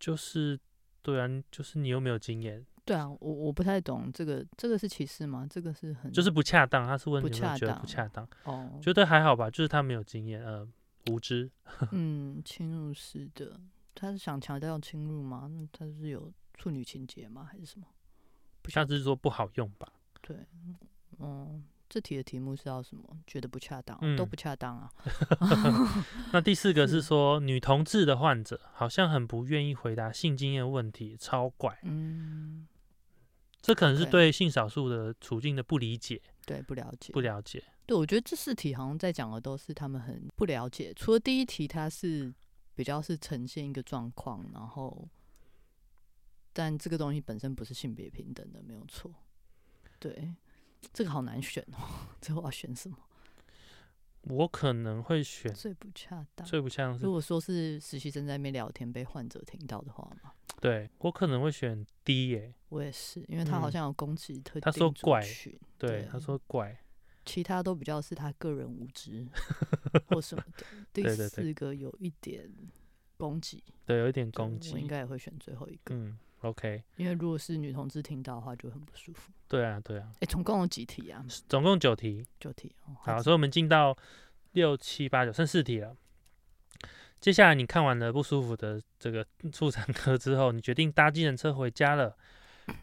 [0.00, 0.58] 就是
[1.00, 5.46] 对啊，就是你又没有经验，对啊，我我不太懂这个，这个是歧视吗？
[5.48, 6.84] 这个是很就是不恰当。
[6.84, 8.28] 他是问不你有没有觉得不恰当？
[8.42, 10.68] 哦，觉得还好吧，就是他没有经验，呃，
[11.12, 11.48] 无知。
[11.92, 13.60] 嗯，侵入式的，
[13.94, 15.48] 他是想强调侵入吗？
[15.48, 17.48] 那他是有处女情节吗？
[17.48, 17.86] 还是什么？
[18.62, 19.92] 不晓他只是说不好用吧？
[20.20, 20.36] 对，
[21.20, 23.04] 嗯，这题的题目是要什么？
[23.26, 24.92] 觉得不恰当，嗯都不恰当啊。
[26.32, 31.78] 那第四个是是说，女同志的患者好像很不愿意回答性经验问题，超怪。
[31.82, 32.66] 嗯，
[33.60, 37.62] 这可能是对性少数的处境的不理解、对，不了解，不了解。
[37.86, 40.92] 对，我觉得这四题好像在讲的都是他们很不了解。
[40.94, 42.34] 除了第一题，它是
[42.74, 45.08] 比较是呈现一个状况，然后，
[46.52, 49.12] 但这个东西本身不是性别平等的，没有错。
[50.00, 50.34] 对，
[50.92, 52.06] 这个好难选哦。
[52.20, 52.96] 最后要选什么？
[54.22, 56.44] 我可能会选最不恰当。
[56.44, 66.76] 最不像是如果说是实习生在那边聊天被患者听到的话嘛，对我可能会选 D 耶、我也是，因为他好嗯像有攻击特定他说族怪群，对，对他说怪，
[67.24, 69.24] 其他都比较是他个人无知
[70.10, 70.64] 或什么的。
[70.92, 72.50] 第四个有一点
[73.16, 74.72] 攻击，对，有一点攻击。
[74.72, 79.30] 我应该也会选最后一个，嗯，OK，因为如果是女同志听到的话，就很不舒服。
[79.48, 81.24] 对啊，对啊，哎、总共有几题啊？
[81.48, 82.26] 总共九题。
[82.40, 82.96] 九题哦。
[83.02, 83.96] 好，所以我们进到
[84.52, 85.96] 六七八九，剩四题了。
[87.20, 92.16] 接下来你看完了不舒服的这个 妇产科之后，你决定搭计程车回家了，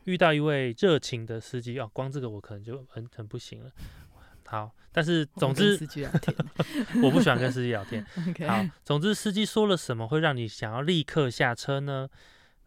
[0.06, 3.72] 遇到一位热情的司机哦，光这个我可能就很很不行了。
[4.46, 5.88] 好，但是总之司
[7.02, 8.06] 我不喜欢跟司机聊天。
[8.30, 12.08] OK，好，总之司机说了什么会让你想要立刻下车呢？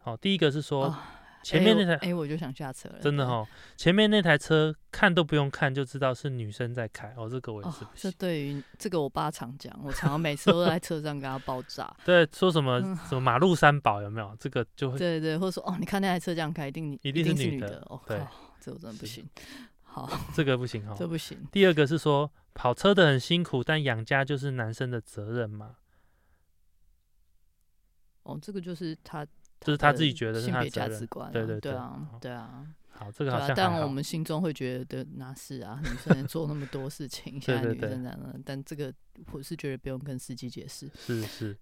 [0.07, 0.97] 好，第一个是说、哦
[1.43, 8.17] 前面那台、哎、我就想下车了，真的哦，前面那台车看都不用看就知道是女生在开哦，这个我也哦是不，这行。
[8.17, 11.95] 对于这个我爸常讲，我常常每次都在车上跟他爆炸。
[12.03, 14.35] 对，说什么嗯什么马路三宝有没有？
[14.39, 18.27] 这个就会对对，或者说哦，你看那台车这样开，一定你一定是是女女的哦对靠，
[18.59, 19.25] 这我真的不行。
[19.83, 20.95] 好，这个不行哦。
[20.97, 21.37] 这不行。
[21.49, 25.77] 第二个是说跑车的很辛苦，但养家就是男生的责任嘛，
[28.23, 29.25] 哦，这个就是他，
[29.59, 30.69] 这是他自己觉得是性别。
[30.69, 33.55] 价值观啊、对对对对啊，对啊，好，这个好像。
[33.55, 38.93] 但我们心中会觉得那是啊，女生做那么多事情， 现在女生这样的，但这个
[39.31, 40.89] 我是觉得不用跟司机解释。
[40.95, 41.57] 是是，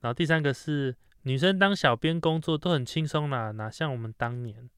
[0.00, 4.68] 然后第三个是女生当小编工作都很轻松啦，哪像我们当年，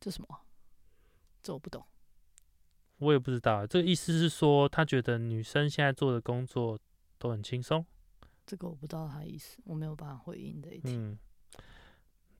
[0.00, 0.40] 这什么啊？
[1.42, 1.84] 这我不懂。
[2.98, 6.78] 我也不知道，这个意思是说他觉得女生现在做的工作
[7.18, 7.84] 都很轻松。
[8.46, 10.94] 这个我不知道他意思，我没有办法回应这一题。
[10.94, 11.18] 嗯，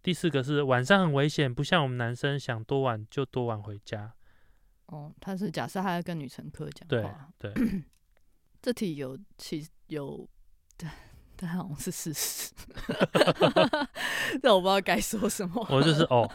[0.05, 4.13] 第四个是晚上很危险，不像我们男生想多晚就多晚回家。
[4.85, 7.51] 哦，他是假设他在跟女乘客讲话，对，
[8.61, 10.29] 这题有其有
[11.37, 12.53] 但好像是事实。
[14.43, 15.67] 但我不知道该说什么。
[15.71, 16.31] 我就是哦，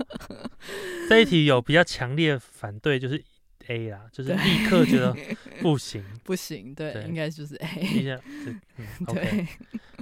[1.08, 3.24] 这一题有比较强烈反对，就是
[3.68, 5.16] A 啦，就是立刻觉得
[5.62, 8.20] 不行， 不行，对，应该就是 A。
[9.14, 9.48] 对，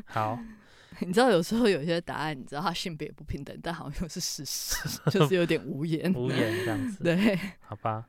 [0.05, 0.39] 好。
[1.05, 4.77] 你知道有时候有些答案，你知道他性别不平等，但好像又是事实，
[5.11, 7.03] 就是有点无言，无言这样子。
[7.03, 8.05] 对， 好吧。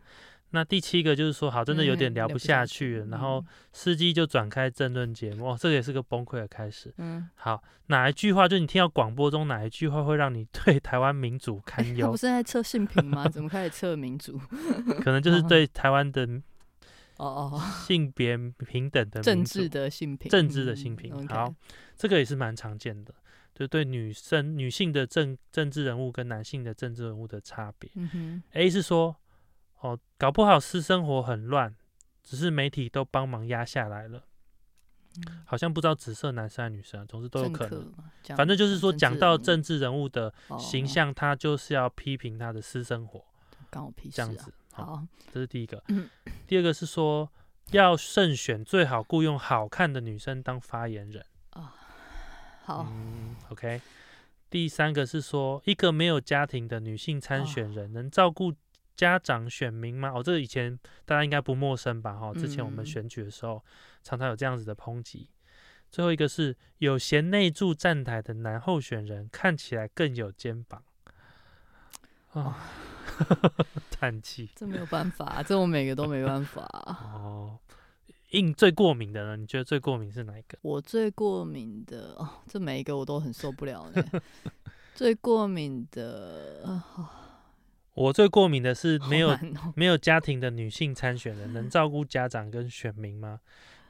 [0.50, 6.90] 那第七个就是说，好，真的有点聊不下去了，然后司机就转开政论节目，哦，这个也是个崩溃的开始。
[6.96, 12.06] 嗯，好，哪一句话就你听到广播中哪一句话会让你对台湾民主堪忧？
[12.06, 13.28] 他不是在测性平吗？
[13.28, 14.40] 怎么开始测民主？
[15.02, 16.26] 可能就是对台湾的
[17.18, 21.28] 哦哦性别平等的政治的性平，政治的性平。
[21.28, 21.54] 好，
[21.98, 23.12] 这个也是蛮常见的，
[23.54, 27.90] 就对女生女性的政政治人物跟男性的政治人物的差别。
[28.52, 29.16] ，A 是说。
[29.80, 31.72] 哦，搞不好私生活很乱，
[32.24, 34.24] 只是媒体都帮忙压下来了。
[35.44, 37.94] 好像不知道紫色男生还是女生，啊总之都有可能。
[38.36, 43.24] 反正就是说，讲到政治人物的形象，他就是要批评他的私生活。
[43.70, 44.16] 关我屁事。
[44.16, 45.00] 这样子，好，
[45.32, 45.80] 这是第一个。
[46.48, 47.30] 第二个是说，
[47.70, 51.24] 要慎选，最好雇佣好看的女生当发言人。
[52.74, 52.92] 啊，好。
[53.50, 53.80] OK。
[54.50, 58.54] 第三个是说，一个没有家庭的女性参选人能照顾。
[58.96, 60.10] 家长选民吗？
[60.12, 62.14] 哦，这个以前大家应该不陌生吧？
[62.14, 63.62] 哈，之前我们选举的时候，
[64.02, 65.30] 常常有这样子的抨击。
[65.88, 70.82] 最后一个是有贤内助站台的男候选人，看起来更有肩膀。
[72.32, 72.58] 啊，
[73.88, 74.50] 叹气。
[74.56, 76.62] 这没有办法，这我每个都没办法。
[77.14, 77.56] 哦，
[78.30, 79.36] 硬最过敏的呢？
[79.36, 80.58] 你觉得最过敏是哪一个？
[80.62, 84.04] 我最过敏的哦，这每一个我都很受不了呢。
[84.94, 87.24] 最过敏的啊。
[87.94, 89.36] 我最过敏的是没有
[89.74, 93.40] 没有家庭的女性参选人，能照顾家长跟选民吗？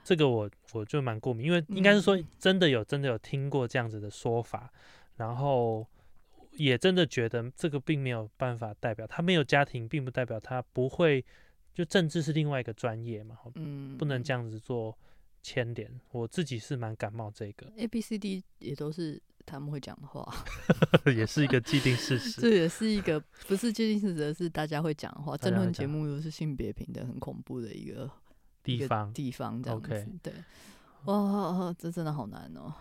[0.03, 4.73] 这个我我就蛮过敏，因为应该是说真的有真的有听过这样子的说法，
[5.17, 5.87] 然后
[6.53, 11.23] 也真的觉得这个并没有办法代表他没有家庭，并不代表他不会
[11.79, 14.99] 就政治是另外一个专业嘛，嗯，不能这样子做
[15.45, 15.89] 牵连。
[16.11, 19.23] 我自己是蛮感冒这个，A B C D 也都是。
[19.47, 20.31] 他们会讲的话，
[21.17, 22.39] 也是一个既定事实。
[22.43, 25.35] 这也是一个不是既定事实，是大家会讲的话。
[25.39, 28.11] 争论节目又是性别平等很恐怖的一个
[28.63, 30.07] 地方，地方这样子。
[30.23, 30.35] 对，
[31.07, 32.75] 哇，这真的好难哦。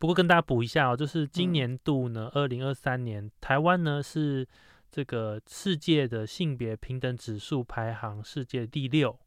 [0.00, 4.44] 不过跟大家补一下哦，就是今年度呢，二零二三年台湾呢是
[4.90, 9.18] 这个世界的性别平等指数排行世界第六，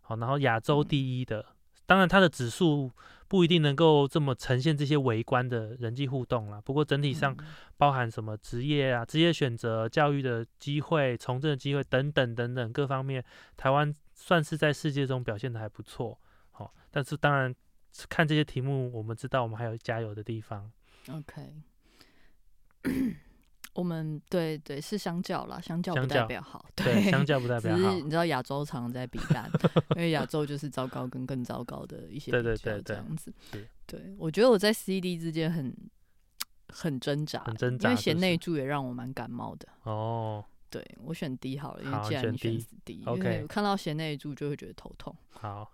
[0.00, 1.44] 好，然后亚洲第一的。
[1.84, 2.90] 当然，它的指数
[3.28, 6.58] 不一定能够这么呈现这些微观的人际互动啦。
[6.60, 7.36] 不过整体上
[7.76, 13.22] 包含什么职业啊、职业选择、教育的机会、从政的机会等等等等各方面，
[13.56, 16.18] 台湾算是在世界中表现的还不错。
[16.52, 17.54] 好，但是当然
[18.08, 20.70] 看这些题目，我们知道我们还有加油的地方。
[21.10, 21.52] OK。
[23.74, 27.94] 我们对对是相较啦，相较不代表好， 对，相较不代表好。
[27.94, 29.50] 你知道亚洲常在比烂，
[29.96, 33.32] 因为亚洲就是糟糕跟更糟糕的一些对对对这样子。
[33.86, 35.74] 对，我觉得我在 CD 之间很
[36.68, 39.66] 很挣扎，很挣扎，因为贤内助也让我蛮感冒的。
[39.84, 45.14] 哦，对我选 D 好了，因为既然你选 D，因为看到贤内助就会觉得头痛。
[45.30, 45.72] 好，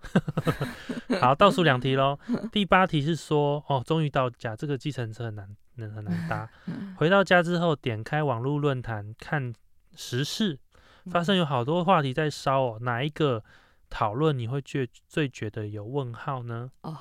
[1.20, 2.18] 好，倒数两题喽。
[2.52, 5.56] 第八题是说，哦，终于到家，这个计程车很难。
[5.78, 6.50] 那很难搭。
[6.98, 9.54] 回到家之后，点开网络论坛看
[9.94, 10.58] 时事，
[11.06, 12.78] 发生有好多话题在烧哦。
[12.82, 13.44] 哪一个
[13.88, 16.70] 讨论你会觉最觉得有问号呢？
[16.82, 16.98] 哦，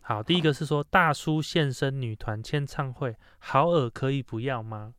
[0.00, 4.94] 好，第一个是说大叔现身女团签唱会，好耳可以不要吗？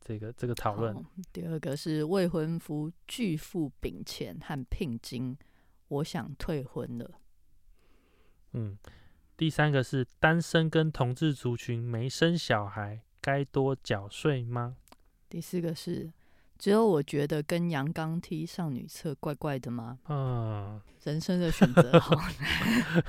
[0.00, 0.96] 这个这个讨论。
[1.32, 5.38] 第二个是未婚夫拒付饼钱和聘金，
[5.86, 7.10] 我想退婚了。
[8.52, 8.76] 嗯。
[9.36, 14.76] 第三个是单身跟同志族群没生小孩该多缴税吗？
[15.28, 16.12] 第四个是
[16.58, 19.98] 只有我觉得跟阳刚踢上女厕怪怪的吗？
[20.08, 23.02] 嗯，人生的选择好难，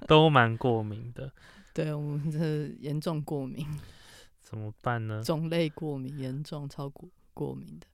[0.06, 1.32] 都蛮过敏的。
[1.72, 3.66] 对我们这严重过敏，
[4.40, 5.20] 怎么办呢？
[5.24, 7.86] 种类过敏严重超过过敏的。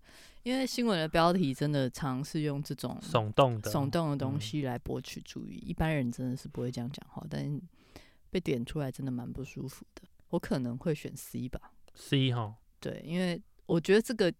[0.43, 7.61] 因为新闻的标题真的常是用这种耸动的、耸动的东西来博取注意，一般人真的是不会这样讲话，但
[8.30, 10.03] 被点出来真的蛮不舒服的。
[10.28, 14.32] 我可能会选 C 吧，C 哈，对，因为我觉得这个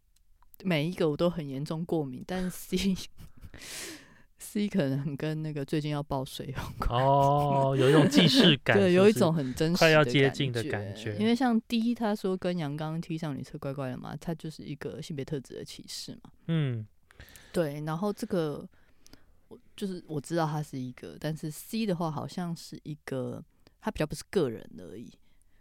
[0.63, 2.97] 每一个我都很严重过敏，但是 C。
[4.43, 11.15] C 可能跟那个最近要报水有关哦，有一种既视感， 对，有一种很真实、快要接近的感觉。
[11.19, 16.31] 因为像 D，他说跟阳刚踢上女厕怪怪的嘛，他就是一个性别特质的歧视嘛。
[16.47, 16.87] 嗯，
[17.53, 17.83] 对。
[17.83, 18.67] 然后这个
[19.49, 23.45] 我就是我知道他是一个，但是 C 的话好像是一个，
[23.79, 25.13] 他比较不是个人而已，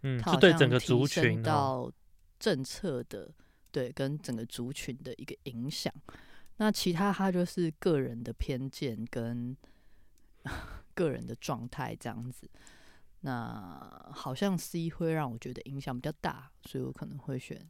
[0.02, 1.92] 嗯，它是对整个族群到
[2.38, 3.30] 政策的，
[3.70, 5.92] 对，跟整个族群的一个影响。
[6.60, 9.56] 那其他他就是个人的偏见跟
[10.94, 12.48] 个人的状态这样子。
[13.22, 17.66] 那好像 C 会让我觉得影响比较大，所以我可能会选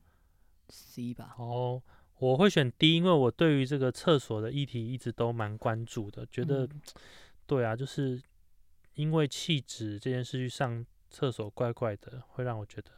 [0.71, 1.37] C 吧。
[1.39, 1.81] 哦，
[2.19, 6.69] 我会选 D，因为我对于这个厕所的议题一直都蛮关注的，觉得
[7.47, 8.21] 对啊，就是
[8.95, 12.91] 因为气质这件事去上厕所怪怪的，会让我觉得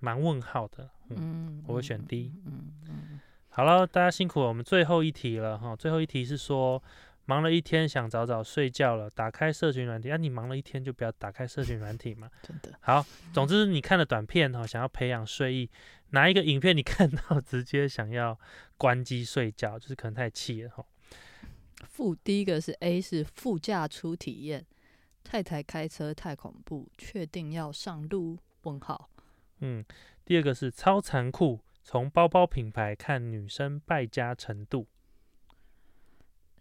[0.00, 0.90] 蛮问号的。
[1.08, 2.32] 嗯，我会选 D。
[2.44, 3.20] 嗯嗯。
[3.50, 5.76] 好了，大家辛苦了，我们最后一题了哈。
[5.76, 6.82] 最后一题是说。
[7.26, 10.10] 忙了一天，想早早睡觉了，打开社群软体。
[10.10, 12.28] 啊，你忙了一天就不要打开社群软体嘛。
[12.42, 12.76] 真的。
[12.80, 15.70] 好，总之你看了短片哈，想要培养睡意，
[16.08, 18.36] 哪一个影片你看到直接想要
[18.76, 20.84] 关机睡觉，就是可能太气了哈。
[21.84, 24.66] 副第一个是 A 是副驾出体验，
[25.22, 28.38] 太太开车太恐怖，确定要上路？
[28.62, 29.08] 问号。
[29.60, 29.84] 嗯，
[30.24, 31.60] 第二个是超残酷，
[31.90, 34.86] 从包包品牌看女生败家程度。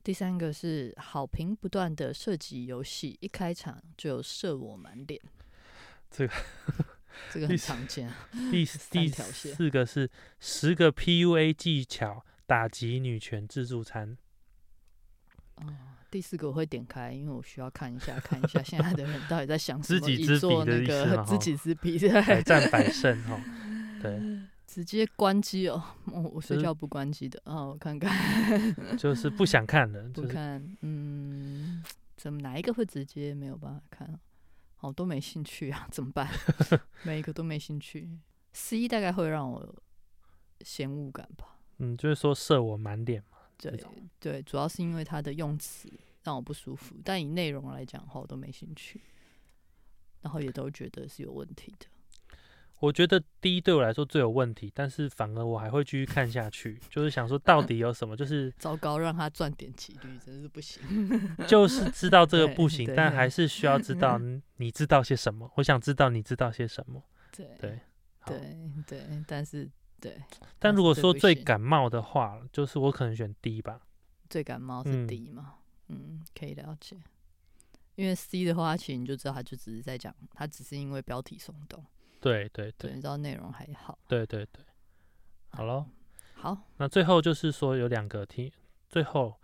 [0.03, 5.21] 第三个是好评不断的射击游戏，一开场就射我满脸。
[6.09, 6.33] 这个
[7.29, 8.11] 这个很常见。
[8.49, 10.09] 第第四个是
[10.39, 14.17] 十个 PUA 技巧打击女权自助餐。
[15.57, 15.67] 哦，
[16.09, 19.99] 第四个我会点开，因为我需要看一下，看一下现在的人到底在想什么。
[19.99, 23.39] 知己知彼的意思知己知彼，百战百胜哈。
[24.01, 24.19] 对。
[24.79, 28.15] 直接关机哦， 我我睡觉不关机的啊，我看看，
[28.97, 31.83] 就是不想看了，不看，嗯，
[32.15, 34.17] 怎么哪一个会直接没有办法看？
[34.79, 36.29] 哦，都没兴趣啊，怎么办？
[37.03, 38.09] 每一个都没兴趣
[38.53, 39.75] ，C 大概会让我
[40.61, 41.57] 嫌恶感吧？
[41.79, 43.77] 嗯，就是说射我满脸嘛，对
[44.17, 45.91] 对，主要是因为它的用词
[46.23, 49.01] 让我不舒服，但以内容来讲的话，我都没兴趣，
[50.21, 51.85] 然后也都觉得是有问题的。
[52.79, 58.15] 我觉得第一对我来说最有问题，但是反而我还会继续看下去，就是想说到底有什么？
[58.15, 60.81] 就是糟糕，让他赚点几率真是不行。
[61.45, 64.17] 就是知道这个不行，但还是需要知道
[64.57, 65.51] 你知道些什么。
[65.55, 67.03] 我想知道你知道些什么。
[67.31, 67.79] 对对
[68.25, 68.57] 对
[68.87, 69.69] 对，但是
[69.99, 70.21] 对。
[70.57, 73.81] 但如果说最感冒的话，就是我可能选 D 吧。
[74.29, 75.55] 最感冒是 D 嘛？
[75.89, 76.95] 嗯，可以了解。
[77.95, 81.83] 因为 C 的话，其实你就知道，他就只是在讲，他只是因为标题松动。
[82.19, 83.97] 对对对，你知道内容还好。
[84.07, 84.63] 对对对，
[85.51, 85.85] 好了，
[86.33, 88.53] 好，那最后就是说有两个题，
[88.89, 89.39] 最后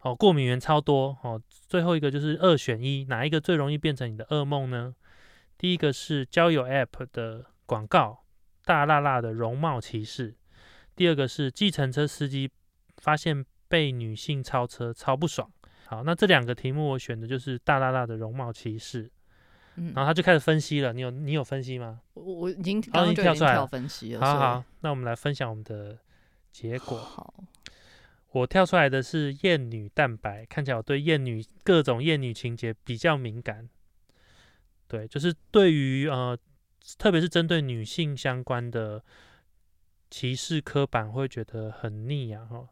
[0.00, 4.94] 哦，过敏源超多哦，最后一个就是二选一，哪一个最容易变成你的噩梦呢？
[5.56, 8.24] 第一个是交友 App 的广告，
[8.64, 10.34] 大辣辣的容貌歧视；
[10.96, 12.50] 第二个是计程车司机
[12.96, 15.50] 发现被女性超车，超不爽。
[15.86, 19.10] 好，那这两个题目我选的就是大辣辣的容貌歧视。
[19.76, 22.00] 然后他就开始分析了，你有你有分析吗？
[22.14, 24.20] 我我已经刚刚跳出来分析了。
[24.20, 25.98] 好好，那我们来分享我们的
[26.52, 26.98] 结果。
[26.98, 27.32] 好，
[28.32, 33.68] 我跳出来的是厌女蛋白，看起来我对厌女各种厌女情节比较敏感。
[34.86, 36.36] 对，就是对于呃，
[36.98, 39.02] 特别是针对女性相关的
[40.10, 42.44] 歧视刻板，会觉得很腻啊。
[42.44, 42.68] 哈，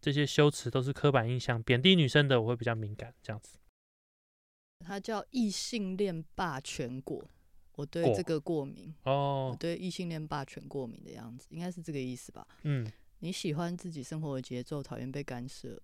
[0.00, 3.56] 这些修辞都是刻板印象，贬低女生的，我会比较敏感，这样子。
[4.80, 7.24] 它叫异性恋霸权果，
[7.76, 12.46] 我对这个过敏哦，我对异性恋霸权过敏的样子，应该是这个意思吧？
[12.62, 15.80] 嗯，你喜欢自己生活的节奏，讨厌被干涉。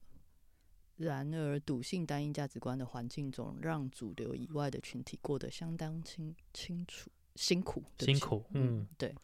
[0.97, 8.42] 然而，笃信单一价值观的环境中，让主流以外的群体过得相当清清楚辛苦辛苦。
[8.53, 9.14] 嗯，对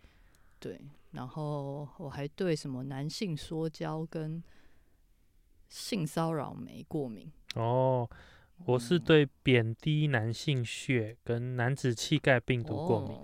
[0.60, 0.78] 对。
[1.12, 4.42] 然后我还对什么男性说教跟
[5.70, 8.06] 性骚扰没过敏哦。
[8.66, 13.16] 我是对贬低男性血跟男子气概病毒过敏，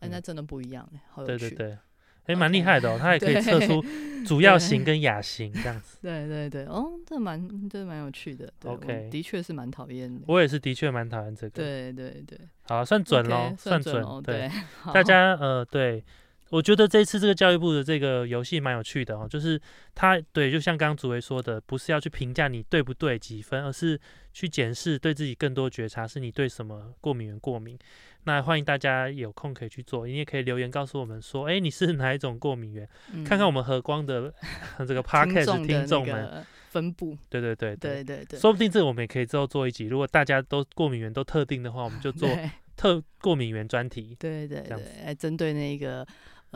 [0.00, 1.78] 哎，那真的不一样哎，好对对对，
[2.26, 3.84] 哎，蛮厉害的哦，它 也可以测出
[4.24, 5.98] 主要型跟亚型这样子。
[6.02, 8.52] 对对对，哦，这蛮这蛮有趣的。
[8.64, 10.24] OK，的确是蛮讨厌的。
[10.26, 11.62] 我也是的确蛮讨厌这个。
[11.62, 14.04] 对对对，好，算准喽，算准。
[14.22, 14.50] 对，
[14.92, 16.04] 大家呃，对。
[16.50, 19.60] 我觉得这次这个教育部的这个游戏蛮有趣的哦，就是
[19.94, 24.00] 他对，就像刚刚主委说的，不是要去评价你对不对几分，而是
[24.32, 27.76] 去检视对自己更多觉察，是你对什么过敏源过敏。
[28.24, 32.88] 那欢迎大家有空可以去做，你也可以留言告诉我们说，哎，你是哪一种过敏源？
[33.24, 34.32] 看看我们和光的
[34.86, 37.18] 这个 podcast 听众们分布。
[37.28, 39.86] 对对对对对对，说不定这我们也可以之后做一集。
[39.86, 42.28] 如果大家都过敏源都特定的话，我们就做
[42.76, 44.16] 特过敏源专题。
[44.18, 46.06] 对对对，来针对那个。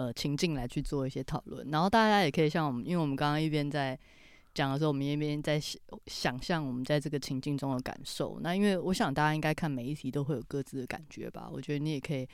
[0.00, 3.98] 呃，情境来去做一些讨论，然后大家也可以像我们，因为我们刚刚一边在
[4.54, 5.60] 讲的时候，我们一边在
[6.06, 8.38] 想象我们在这个情境中的感受。
[8.40, 11.50] 那因为我想大家应该看每一题都会有各自的感觉吧。
[11.52, 12.26] 我觉得你也可以。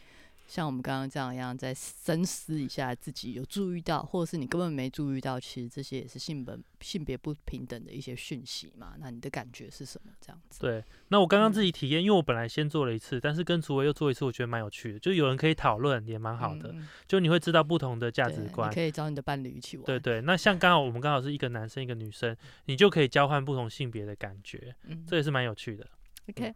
[0.47, 8.95] 像我们刚刚这样一样，再深思一下自己有注意到，或者是你根本没注意到，其实这些也是性本性别不平等的一些讯息嘛？
[8.99, 10.13] 那你的感觉是什么？
[10.21, 10.61] 这样子？
[10.61, 16.75] 对，那我刚刚自己体验，因为我本来先做了一次，但是跟主委又做一次，我觉得蛮有趣的，就有人可以讨论，也蛮好的。
[17.09, 19.85] 就你会知道不同的价值观，可以找你的伴侣一起玩。
[19.85, 22.37] 对对，那像刚好我们刚好是一个男生一个女生，
[22.67, 24.75] 你就可以交换不同性别的感觉，
[25.07, 25.87] 这也是蛮有趣的。
[26.29, 26.53] OK。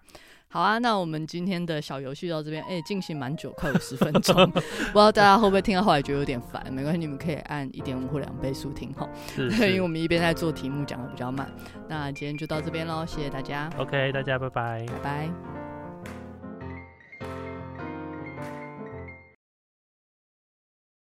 [0.52, 6.60] 好啊，那我们今天的小游戏到这边，哎，进行蛮久，快五十分钟， 不知道大家会不会听到后来觉得有点烦？
[6.72, 9.08] 没关系，你们可以按一点五或两倍速听哈，
[9.38, 11.48] 因为我们一边在做题目，讲的比较慢。
[11.88, 13.70] 那今天就到这边喽，谢谢大家。
[13.78, 15.59] OK，大家拜拜，拜拜。